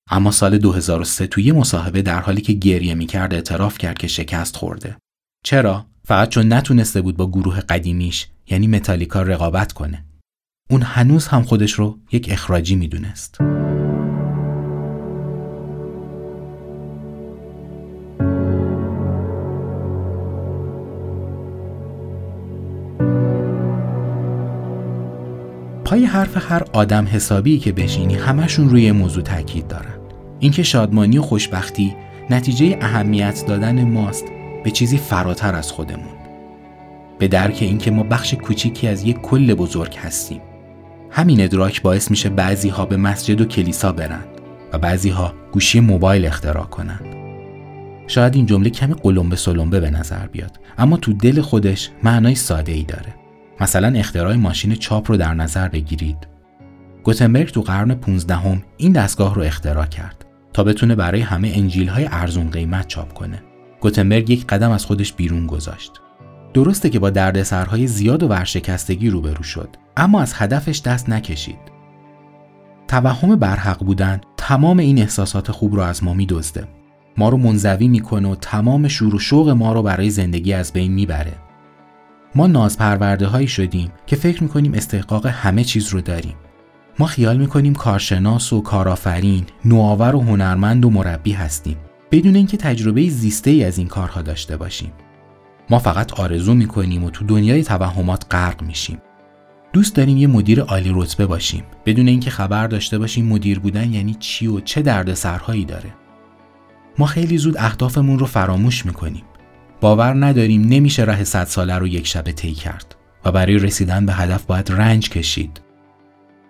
اما 0.09 0.31
سال 0.31 0.57
2003 0.57 1.27
توی 1.27 1.51
مصاحبه 1.51 2.01
در 2.01 2.21
حالی 2.21 2.41
که 2.41 2.53
گریه 2.53 2.95
می‌کرد 2.95 3.33
اعتراف 3.33 3.77
کرد 3.77 3.97
که 3.97 4.07
شکست 4.07 4.55
خورده. 4.55 4.97
چرا؟ 5.45 5.85
فقط 6.03 6.29
چون 6.29 6.53
نتونسته 6.53 7.01
بود 7.01 7.17
با 7.17 7.27
گروه 7.31 7.59
قدیمیش 7.59 8.27
یعنی 8.47 8.67
متالیکا 8.67 9.21
رقابت 9.21 9.73
کنه. 9.73 10.05
اون 10.69 10.81
هنوز 10.81 11.27
هم 11.27 11.43
خودش 11.43 11.71
رو 11.71 11.99
یک 12.11 12.27
اخراجی 12.31 12.75
می‌دونست. 12.75 13.37
پای 25.87 26.05
حرف 26.05 26.51
هر 26.51 26.63
آدم 26.73 27.07
حسابی 27.11 27.59
که 27.59 27.71
بشینی 27.71 28.15
همشون 28.15 28.69
روی 28.69 28.91
موضوع 28.91 29.23
تاکید 29.23 29.67
دارن. 29.67 29.99
اینکه 30.39 30.63
شادمانی 30.63 31.17
و 31.17 31.21
خوشبختی 31.21 31.95
نتیجه 32.29 32.77
اهمیت 32.81 33.43
دادن 33.47 33.83
ماست 33.83 34.25
به 34.63 34.71
چیزی 34.71 34.97
فراتر 34.97 35.55
از 35.55 35.71
خودمون. 35.71 36.13
به 37.19 37.27
درک 37.27 37.57
اینکه 37.61 37.91
ما 37.91 38.03
بخش 38.03 38.33
کوچیکی 38.33 38.87
از 38.87 39.03
یک 39.03 39.21
کل 39.21 39.53
بزرگ 39.53 39.95
هستیم. 39.95 40.41
همین 41.11 41.41
ادراک 41.41 41.81
باعث 41.81 42.11
میشه 42.11 42.29
بعضی 42.29 42.69
ها 42.69 42.85
به 42.85 42.97
مسجد 42.97 43.41
و 43.41 43.45
کلیسا 43.45 43.91
برن 43.91 44.23
و 44.73 44.77
بعضی 44.77 45.09
ها 45.09 45.33
گوشی 45.51 45.79
موبایل 45.79 46.25
اختراع 46.25 46.65
کنن. 46.65 46.99
شاید 48.07 48.35
این 48.35 48.45
جمله 48.45 48.69
کمی 48.69 48.93
قلمبه 48.93 49.35
سلمبه 49.35 49.79
به 49.79 49.89
نظر 49.89 50.27
بیاد 50.27 50.59
اما 50.77 50.97
تو 50.97 51.13
دل 51.13 51.41
خودش 51.41 51.89
معنای 52.03 52.35
ساده 52.35 52.71
ای 52.71 52.83
داره. 52.83 53.26
مثلا 53.59 53.99
اختراع 53.99 54.35
ماشین 54.35 54.75
چاپ 54.75 55.11
رو 55.11 55.17
در 55.17 55.33
نظر 55.33 55.67
بگیرید. 55.67 56.27
گوتنبرگ 57.03 57.47
تو 57.47 57.61
قرن 57.61 57.93
15 57.93 58.35
هم 58.35 58.63
این 58.77 58.91
دستگاه 58.91 59.35
رو 59.35 59.41
اختراع 59.41 59.85
کرد 59.85 60.25
تا 60.53 60.63
بتونه 60.63 60.95
برای 60.95 61.21
همه 61.21 61.51
انجیل 61.55 61.87
های 61.87 62.07
ارزون 62.11 62.49
قیمت 62.49 62.87
چاپ 62.87 63.13
کنه. 63.13 63.43
گوتنبرگ 63.81 64.29
یک 64.29 64.47
قدم 64.47 64.71
از 64.71 64.85
خودش 64.85 65.13
بیرون 65.13 65.47
گذاشت. 65.47 65.91
درسته 66.53 66.89
که 66.89 66.99
با 66.99 67.09
دردسرهای 67.09 67.87
زیاد 67.87 68.23
و 68.23 68.27
ورشکستگی 68.27 69.09
روبرو 69.09 69.43
شد 69.43 69.69
اما 69.97 70.21
از 70.21 70.33
هدفش 70.35 70.81
دست 70.81 71.09
نکشید. 71.09 71.59
توهم 72.87 73.35
برحق 73.35 73.83
بودن 73.83 74.21
تمام 74.37 74.79
این 74.79 74.99
احساسات 74.99 75.51
خوب 75.51 75.75
رو 75.75 75.81
از 75.81 76.03
ما 76.03 76.13
میدزده. 76.13 76.67
ما 77.17 77.29
رو 77.29 77.37
منزوی 77.37 77.87
می‌کنه 77.87 78.29
و 78.29 78.35
تمام 78.35 78.87
شور 78.87 79.15
و 79.15 79.19
شوق 79.19 79.49
ما 79.49 79.73
رو 79.73 79.83
برای 79.83 80.09
زندگی 80.09 80.53
از 80.53 80.73
بین 80.73 80.91
می‌بره. 80.91 81.33
ما 82.35 82.47
نازپرورده 82.47 83.27
هایی 83.27 83.47
شدیم 83.47 83.91
که 84.05 84.15
فکر 84.15 84.43
می‌کنیم 84.43 84.73
استحقاق 84.73 85.25
همه 85.25 85.63
چیز 85.63 85.89
رو 85.89 86.01
داریم. 86.01 86.35
ما 86.99 87.05
خیال 87.05 87.37
می‌کنیم 87.37 87.75
کارشناس 87.75 88.53
و 88.53 88.61
کارآفرین، 88.61 89.45
نوآور 89.65 90.15
و 90.15 90.21
هنرمند 90.21 90.85
و 90.85 90.89
مربی 90.89 91.31
هستیم 91.31 91.77
بدون 92.11 92.35
اینکه 92.35 92.57
تجربه 92.57 93.09
زیسته 93.09 93.51
ای 93.51 93.63
از 93.63 93.77
این 93.77 93.87
کارها 93.87 94.21
داشته 94.21 94.57
باشیم. 94.57 94.91
ما 95.69 95.79
فقط 95.79 96.19
آرزو 96.19 96.53
می‌کنیم 96.53 97.03
و 97.03 97.09
تو 97.09 97.25
دنیای 97.25 97.63
توهمات 97.63 98.25
غرق 98.31 98.61
میشیم. 98.61 99.01
دوست 99.73 99.95
داریم 99.95 100.17
یه 100.17 100.27
مدیر 100.27 100.61
عالی 100.61 100.91
رتبه 100.95 101.25
باشیم 101.25 101.63
بدون 101.85 102.07
اینکه 102.07 102.29
خبر 102.29 102.67
داشته 102.67 102.97
باشیم 102.97 103.25
مدیر 103.25 103.59
بودن 103.59 103.93
یعنی 103.93 104.13
چی 104.19 104.47
و 104.47 104.59
چه 104.59 104.81
دردسرهایی 104.81 105.65
داره. 105.65 105.93
ما 106.97 107.05
خیلی 107.05 107.37
زود 107.37 107.57
اهدافمون 107.57 108.19
رو 108.19 108.25
فراموش 108.25 108.85
می‌کنیم. 108.85 109.23
باور 109.81 110.25
نداریم 110.25 110.61
نمیشه 110.61 111.03
راه 111.03 111.23
صد 111.23 111.47
ساله 111.47 111.75
رو 111.77 111.87
یک 111.87 112.07
شبه 112.07 112.31
طی 112.31 112.53
کرد 112.53 112.95
و 113.25 113.31
برای 113.31 113.57
رسیدن 113.57 114.05
به 114.05 114.13
هدف 114.13 114.43
باید 114.43 114.71
رنج 114.71 115.09
کشید. 115.09 115.61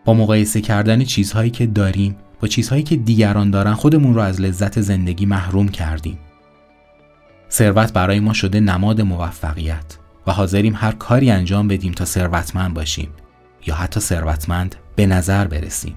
با 0.05 0.13
مقایسه 0.13 0.61
کردن 0.61 1.03
چیزهایی 1.03 1.49
که 1.49 1.65
داریم 1.65 2.15
با 2.41 2.47
چیزهایی 2.47 2.83
که 2.83 2.95
دیگران 2.95 3.51
دارن 3.51 3.73
خودمون 3.73 4.13
رو 4.13 4.21
از 4.21 4.41
لذت 4.41 4.81
زندگی 4.81 5.25
محروم 5.25 5.67
کردیم. 5.67 6.19
ثروت 7.51 7.93
برای 7.93 8.19
ما 8.19 8.33
شده 8.33 8.59
نماد 8.59 9.01
موفقیت 9.01 9.97
و 10.27 10.31
حاضریم 10.31 10.75
هر 10.75 10.91
کاری 10.91 11.31
انجام 11.31 11.67
بدیم 11.67 11.91
تا 11.91 12.05
ثروتمند 12.05 12.73
باشیم 12.73 13.09
یا 13.65 13.75
حتی 13.75 13.99
ثروتمند 13.99 14.75
به 14.95 15.05
نظر 15.05 15.47
برسیم. 15.47 15.95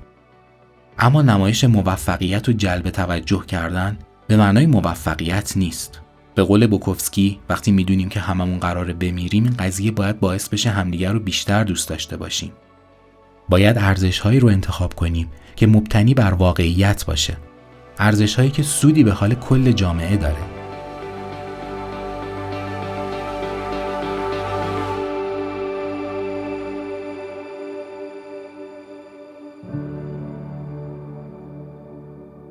اما 0.99 1.23
نمایش 1.23 1.65
موفقیت 1.65 2.49
و 2.49 2.53
جلب 2.53 2.91
توجه 2.91 3.47
کردن 3.47 3.99
به 4.27 4.37
معنای 4.37 4.67
موفقیت 4.67 5.57
نیست. 5.57 6.01
به 6.41 6.45
قول 6.45 6.67
بوکوفسکی 6.67 7.39
وقتی 7.49 7.73
می‌دونیم 7.73 8.09
که 8.09 8.21
هممون 8.21 8.59
قراره 8.59 8.93
بمیریم 8.93 9.45
این 9.45 9.55
قضیه 9.59 9.91
باید 9.91 10.21
باعث 10.21 10.49
بشه 10.49 10.71
همدیگر 10.71 11.13
رو 11.13 11.21
بیشتر 11.21 11.65
دوست 11.65 11.89
داشته 11.89 12.17
باشیم. 12.17 12.53
باید 13.49 13.79
ارزش 13.79 14.19
هایی 14.19 14.41
رو 14.41 14.49
انتخاب 14.49 14.95
کنیم 14.95 15.29
که 15.57 15.67
مبتنی 15.67 16.15
بر 16.15 16.33
واقعیت 16.33 17.05
باشه. 17.05 17.37
ارزش 17.99 18.35
هایی 18.35 18.51
که 18.51 18.63
سودی 18.63 19.05
به 19.05 19.13
حال 19.13 19.35
کل 19.35 19.73
جامعه 19.73 20.17
داره. 20.17 20.37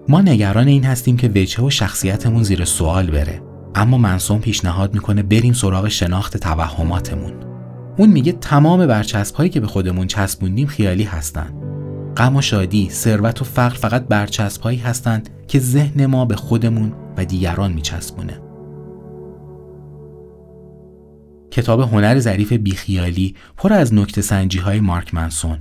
ما 0.07 0.21
نگران 0.21 0.67
این 0.67 0.83
هستیم 0.83 1.17
که 1.17 1.27
وجهه 1.27 1.65
و 1.65 1.69
شخصیتمون 1.69 2.43
زیر 2.43 2.65
سوال 2.65 3.07
بره 3.11 3.48
اما 3.75 3.97
منسون 3.97 4.39
پیشنهاد 4.39 4.93
می‌کنه 4.93 5.23
بریم 5.23 5.53
سراغ 5.53 5.87
شناخت 5.87 6.37
توهماتمون 6.37 7.33
اون 7.97 8.09
میگه 8.09 8.31
تمام 8.31 8.87
برچسب 8.87 9.35
هایی 9.35 9.49
که 9.49 9.59
به 9.59 9.67
خودمون 9.67 10.07
چسبوندیم 10.07 10.67
خیالی 10.67 11.03
هستند 11.03 11.53
غم 12.17 12.35
و 12.35 12.41
شادی، 12.41 12.89
ثروت 12.89 13.41
و 13.41 13.45
فقر 13.45 13.75
فقط 13.75 14.07
برچسب 14.07 14.61
هایی 14.61 14.77
هستند 14.77 15.29
که 15.47 15.59
ذهن 15.59 16.05
ما 16.05 16.25
به 16.25 16.35
خودمون 16.35 16.93
و 17.17 17.25
دیگران 17.25 17.73
میچسبونه. 17.73 18.41
کتاب 21.51 21.79
هنر 21.79 22.19
ظریف 22.19 22.53
بیخیالی 22.53 23.35
پر 23.57 23.73
از 23.73 23.93
نکته 23.93 24.21
سنجی 24.21 24.59
های 24.59 24.79
مارک 24.79 25.13
منسون. 25.13 25.59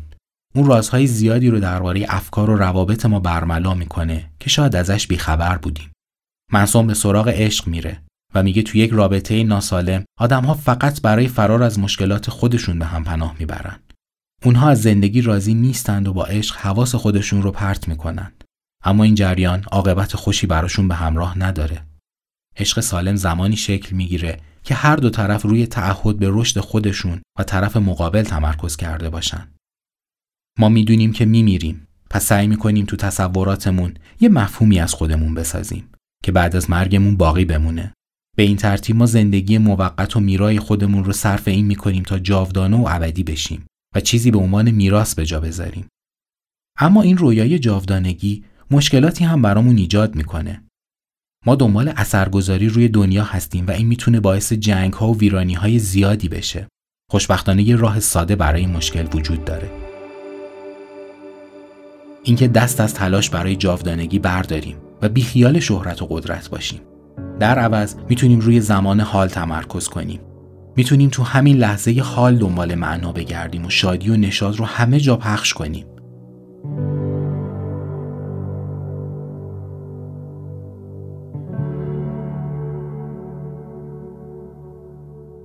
اون 0.54 0.66
رازهای 0.66 1.06
زیادی 1.06 1.50
رو 1.50 1.60
درباره 1.60 2.06
افکار 2.08 2.50
و 2.50 2.56
روابط 2.56 3.06
ما 3.06 3.20
برملا 3.20 3.74
می‌کنه 3.74 4.30
که 4.40 4.50
شاید 4.50 4.76
ازش 4.76 5.06
بیخبر 5.06 5.58
بودیم. 5.58 5.90
منسون 6.52 6.86
به 6.86 6.94
سراغ 6.94 7.28
عشق 7.28 7.68
میره 7.68 8.02
و 8.34 8.42
میگه 8.42 8.62
تو 8.62 8.78
یک 8.78 8.90
رابطه 8.90 9.44
ناسالم 9.44 10.04
آدمها 10.18 10.54
فقط 10.54 11.02
برای 11.02 11.28
فرار 11.28 11.62
از 11.62 11.78
مشکلات 11.78 12.30
خودشون 12.30 12.78
به 12.78 12.86
هم 12.86 13.04
پناه 13.04 13.36
می‌برن. 13.38 13.78
اونها 14.44 14.70
از 14.70 14.82
زندگی 14.82 15.22
راضی 15.22 15.54
نیستند 15.54 16.08
و 16.08 16.12
با 16.12 16.24
عشق 16.24 16.56
حواس 16.56 16.94
خودشون 16.94 17.42
رو 17.42 17.50
پرت 17.50 17.88
می‌کنند. 17.88 18.44
اما 18.84 19.04
این 19.04 19.14
جریان 19.14 19.64
عاقبت 19.64 20.16
خوشی 20.16 20.46
براشون 20.46 20.88
به 20.88 20.94
همراه 20.94 21.38
نداره. 21.38 21.84
عشق 22.56 22.80
سالم 22.80 23.16
زمانی 23.16 23.56
شکل 23.56 23.96
می‌گیره 23.96 24.40
که 24.62 24.74
هر 24.74 24.96
دو 24.96 25.10
طرف 25.10 25.42
روی 25.42 25.66
تعهد 25.66 26.18
به 26.18 26.28
رشد 26.30 26.60
خودشون 26.60 27.20
و 27.38 27.44
طرف 27.44 27.76
مقابل 27.76 28.22
تمرکز 28.22 28.76
کرده 28.76 29.10
باشن. 29.10 29.48
ما 30.58 30.68
می‌دونیم 30.68 31.12
که 31.12 31.24
میمیریم 31.24 31.88
پس 32.10 32.24
سعی 32.24 32.46
می‌کنیم 32.46 32.84
تو 32.84 32.96
تصوراتمون 32.96 33.94
یه 34.20 34.28
مفهومی 34.28 34.80
از 34.80 34.94
خودمون 34.94 35.34
بسازیم 35.34 35.88
که 36.22 36.32
بعد 36.32 36.56
از 36.56 36.70
مرگمون 36.70 37.16
باقی 37.16 37.44
بمونه. 37.44 37.92
به 38.36 38.42
این 38.42 38.56
ترتیب 38.56 38.96
ما 38.96 39.06
زندگی 39.06 39.58
موقت 39.58 40.16
و 40.16 40.20
میرای 40.20 40.58
خودمون 40.58 41.04
رو 41.04 41.12
صرف 41.12 41.48
این 41.48 41.66
می‌کنیم 41.66 42.02
تا 42.02 42.18
جاودانه 42.18 42.76
و 42.76 42.86
ابدی 42.90 43.22
بشیم 43.22 43.66
و 43.94 44.00
چیزی 44.00 44.30
به 44.30 44.38
عنوان 44.38 44.70
میراث 44.70 45.14
به 45.14 45.26
جا 45.26 45.40
بذاریم. 45.40 45.88
اما 46.78 47.02
این 47.02 47.18
رویای 47.18 47.58
جاودانگی 47.58 48.44
مشکلاتی 48.70 49.24
هم 49.24 49.42
برامون 49.42 49.76
ایجاد 49.76 50.14
می‌کنه. 50.14 50.64
ما 51.46 51.54
دنبال 51.54 51.92
اثرگذاری 51.96 52.68
روی 52.68 52.88
دنیا 52.88 53.24
هستیم 53.24 53.66
و 53.66 53.70
این 53.70 53.86
می‌تونه 53.86 54.20
باعث 54.20 54.52
جنگ 54.52 54.92
ها 54.92 55.08
و 55.08 55.18
ویرانی 55.18 55.54
های 55.54 55.78
زیادی 55.78 56.28
بشه. 56.28 56.68
خوشبختانه 57.10 57.62
یه 57.62 57.76
راه 57.76 58.00
ساده 58.00 58.36
برای 58.36 58.66
مشکل 58.66 59.06
وجود 59.14 59.44
داره. 59.44 59.70
اینکه 62.22 62.48
دست 62.48 62.80
از 62.80 62.94
تلاش 62.94 63.30
برای 63.30 63.56
جاودانگی 63.56 64.18
برداریم 64.18 64.76
و 65.02 65.08
بیخیال 65.08 65.60
شهرت 65.60 66.02
و 66.02 66.06
قدرت 66.06 66.50
باشیم. 66.50 66.80
در 67.40 67.58
عوض 67.58 67.94
می‌تونیم 68.08 68.40
روی 68.40 68.60
زمان 68.60 69.00
حال 69.00 69.28
تمرکز 69.28 69.88
کنیم. 69.88 70.20
می‌تونیم 70.76 71.08
تو 71.08 71.22
همین 71.22 71.56
لحظه 71.56 72.00
حال 72.00 72.36
دنبال 72.36 72.74
معنا 72.74 73.12
بگردیم 73.12 73.66
و 73.66 73.70
شادی 73.70 74.10
و 74.10 74.16
نشاط 74.16 74.56
رو 74.56 74.64
همه 74.64 75.00
جا 75.00 75.16
پخش 75.16 75.54
کنیم. 75.54 75.86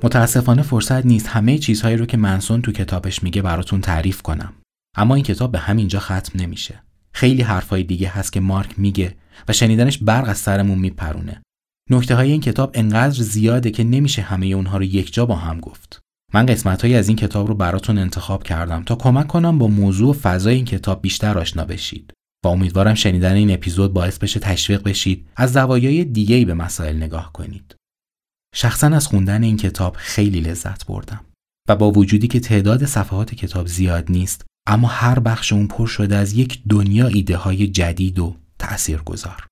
متاسفانه 0.03 0.61
فرصت 0.61 1.05
نیست 1.05 1.27
همه 1.27 1.57
چیزهایی 1.57 1.97
رو 1.97 2.05
که 2.05 2.17
منسون 2.17 2.61
تو 2.61 2.71
کتابش 2.71 3.23
میگه 3.23 3.41
براتون 3.41 3.81
تعریف 3.81 4.21
کنم. 4.21 4.53
اما 4.95 5.15
این 5.15 5.23
کتاب 5.23 5.51
به 5.51 5.59
همینجا 5.59 5.99
ختم 5.99 6.39
نمیشه. 6.39 6.83
خیلی 7.13 7.41
حرفای 7.41 7.83
دیگه 7.83 8.07
هست 8.07 8.33
که 8.33 8.39
مارک 8.39 8.79
میگه 8.79 9.15
و 9.47 9.53
شنیدنش 9.53 9.97
برق 9.97 10.29
از 10.29 10.37
سرمون 10.37 10.79
میپرونه. 10.79 11.41
نکته 11.89 12.15
های 12.15 12.31
این 12.31 12.41
کتاب 12.41 12.71
انقدر 12.73 13.23
زیاده 13.23 13.71
که 13.71 13.83
نمیشه 13.83 14.21
همه 14.21 14.45
اونها 14.45 14.77
رو 14.77 14.83
یک 14.83 15.13
جا 15.13 15.25
با 15.25 15.35
هم 15.35 15.59
گفت. 15.59 15.99
من 16.33 16.45
قسمت 16.45 16.85
از 16.85 17.07
این 17.07 17.17
کتاب 17.17 17.47
رو 17.47 17.55
براتون 17.55 17.97
انتخاب 17.97 18.43
کردم 18.43 18.83
تا 18.83 18.95
کمک 18.95 19.27
کنم 19.27 19.57
با 19.57 19.67
موضوع 19.67 20.09
و 20.09 20.13
فضای 20.13 20.55
این 20.55 20.65
کتاب 20.65 21.01
بیشتر 21.01 21.39
آشنا 21.39 21.65
بشید. 21.65 22.13
و 22.45 22.47
امیدوارم 22.47 22.93
شنیدن 22.93 23.33
این 23.33 23.51
اپیزود 23.51 23.93
باعث 23.93 24.17
بشه 24.17 24.39
تشویق 24.39 24.83
بشید 24.83 25.27
از 25.35 25.53
زوایای 25.53 26.03
دیگه‌ای 26.03 26.45
به 26.45 26.53
مسائل 26.53 26.97
نگاه 26.97 27.33
کنید. 27.33 27.75
شخصا 28.55 28.87
از 28.87 29.07
خوندن 29.07 29.43
این 29.43 29.57
کتاب 29.57 29.95
خیلی 29.95 30.41
لذت 30.41 30.85
بردم 30.85 31.25
و 31.69 31.75
با 31.75 31.91
وجودی 31.91 32.27
که 32.27 32.39
تعداد 32.39 32.85
صفحات 32.85 33.35
کتاب 33.35 33.67
زیاد 33.67 34.11
نیست 34.11 34.45
اما 34.67 34.87
هر 34.87 35.19
بخش 35.19 35.53
اون 35.53 35.67
پر 35.67 35.87
شده 35.87 36.15
از 36.15 36.33
یک 36.33 36.61
دنیا 36.69 37.07
ایده 37.07 37.37
های 37.37 37.67
جدید 37.67 38.19
و 38.19 38.35
تأثیر 38.63 39.01
گذار. 39.05 39.45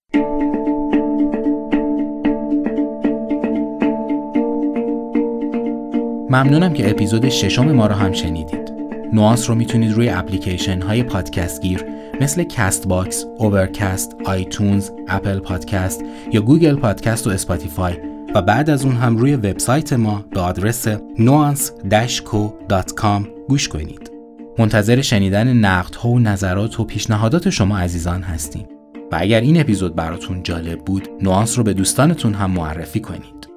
ممنونم 6.30 6.74
که 6.74 6.91
اپیزود 6.91 7.30
ششم 7.30 7.71
ما 7.71 7.88
رو 7.88 7.95
هم 7.95 8.12
شنیدید. 8.12 8.71
نواس 9.13 9.50
رو 9.50 9.56
می‌تونید 9.56 9.93
روی 9.93 10.10
اپلیکیشن 10.10 10.82
های 10.82 11.04
پادکست 11.04 11.62
گیر 11.62 11.86
مثل 12.21 12.43
Castbox، 12.43 13.25
Overcast، 13.38 14.15
iTunes، 14.25 14.89
Apple 15.08 15.39
Podcast 15.39 16.04
یا 16.32 16.41
Google 16.41 16.75
Podcast 16.75 17.27
و 17.28 17.30
Spotify 17.30 17.97
و 18.36 18.41
بعد 18.41 18.69
از 18.69 18.86
اون 18.86 18.95
هم 18.95 19.17
روی 19.17 19.36
وبسایت 19.36 19.93
ما 19.93 20.26
به 20.32 20.39
آدرس 20.39 20.88
nuance-co.com 21.17 23.28
گوش 23.50 23.67
کنید. 23.67 24.12
منتظر 24.58 25.02
شنیدن 25.02 25.54
نقدها 25.54 26.10
و 26.10 26.19
نظرات 26.19 26.80
و 26.80 26.84
پیشنهادات 26.84 27.50
شما 27.50 27.78
عزیزان 27.78 28.21
هستیم. 28.21 28.67
و 29.12 29.17
اگر 29.19 29.41
این 29.41 29.62
اپیزود 29.62 29.95
براتون 29.95 30.43
جالب 30.43 30.80
بود، 30.80 31.10
نوانس 31.21 31.58
رو 31.58 31.63
به 31.63 31.74
دوستانتون 31.74 32.34
هم 32.34 32.52
معرفی 32.52 33.00
کنید. 33.00 33.50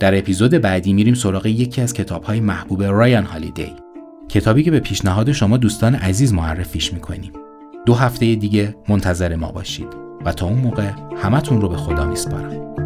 در 0.00 0.18
اپیزود 0.18 0.50
بعدی 0.50 0.92
میریم 0.92 1.14
سراغ 1.14 1.46
یکی 1.46 1.80
از 1.80 1.92
کتابهای 1.92 2.40
محبوب 2.40 2.82
رایان 2.82 3.24
هالیدی. 3.24 3.72
کتابی 4.28 4.62
که 4.62 4.70
به 4.70 4.80
پیشنهاد 4.80 5.32
شما 5.32 5.56
دوستان 5.56 5.94
عزیز 5.94 6.32
معرفیش 6.32 6.92
می‌کنیم. 6.92 7.32
دو 7.86 7.94
هفته 7.94 8.34
دیگه 8.34 8.74
منتظر 8.88 9.36
ما 9.36 9.52
باشید 9.52 9.88
و 10.24 10.32
تا 10.32 10.46
اون 10.46 10.58
موقع 10.58 10.90
همتون 11.16 11.60
رو 11.60 11.68
به 11.68 11.76
خدا 11.76 12.06
میسپارم. 12.06 12.81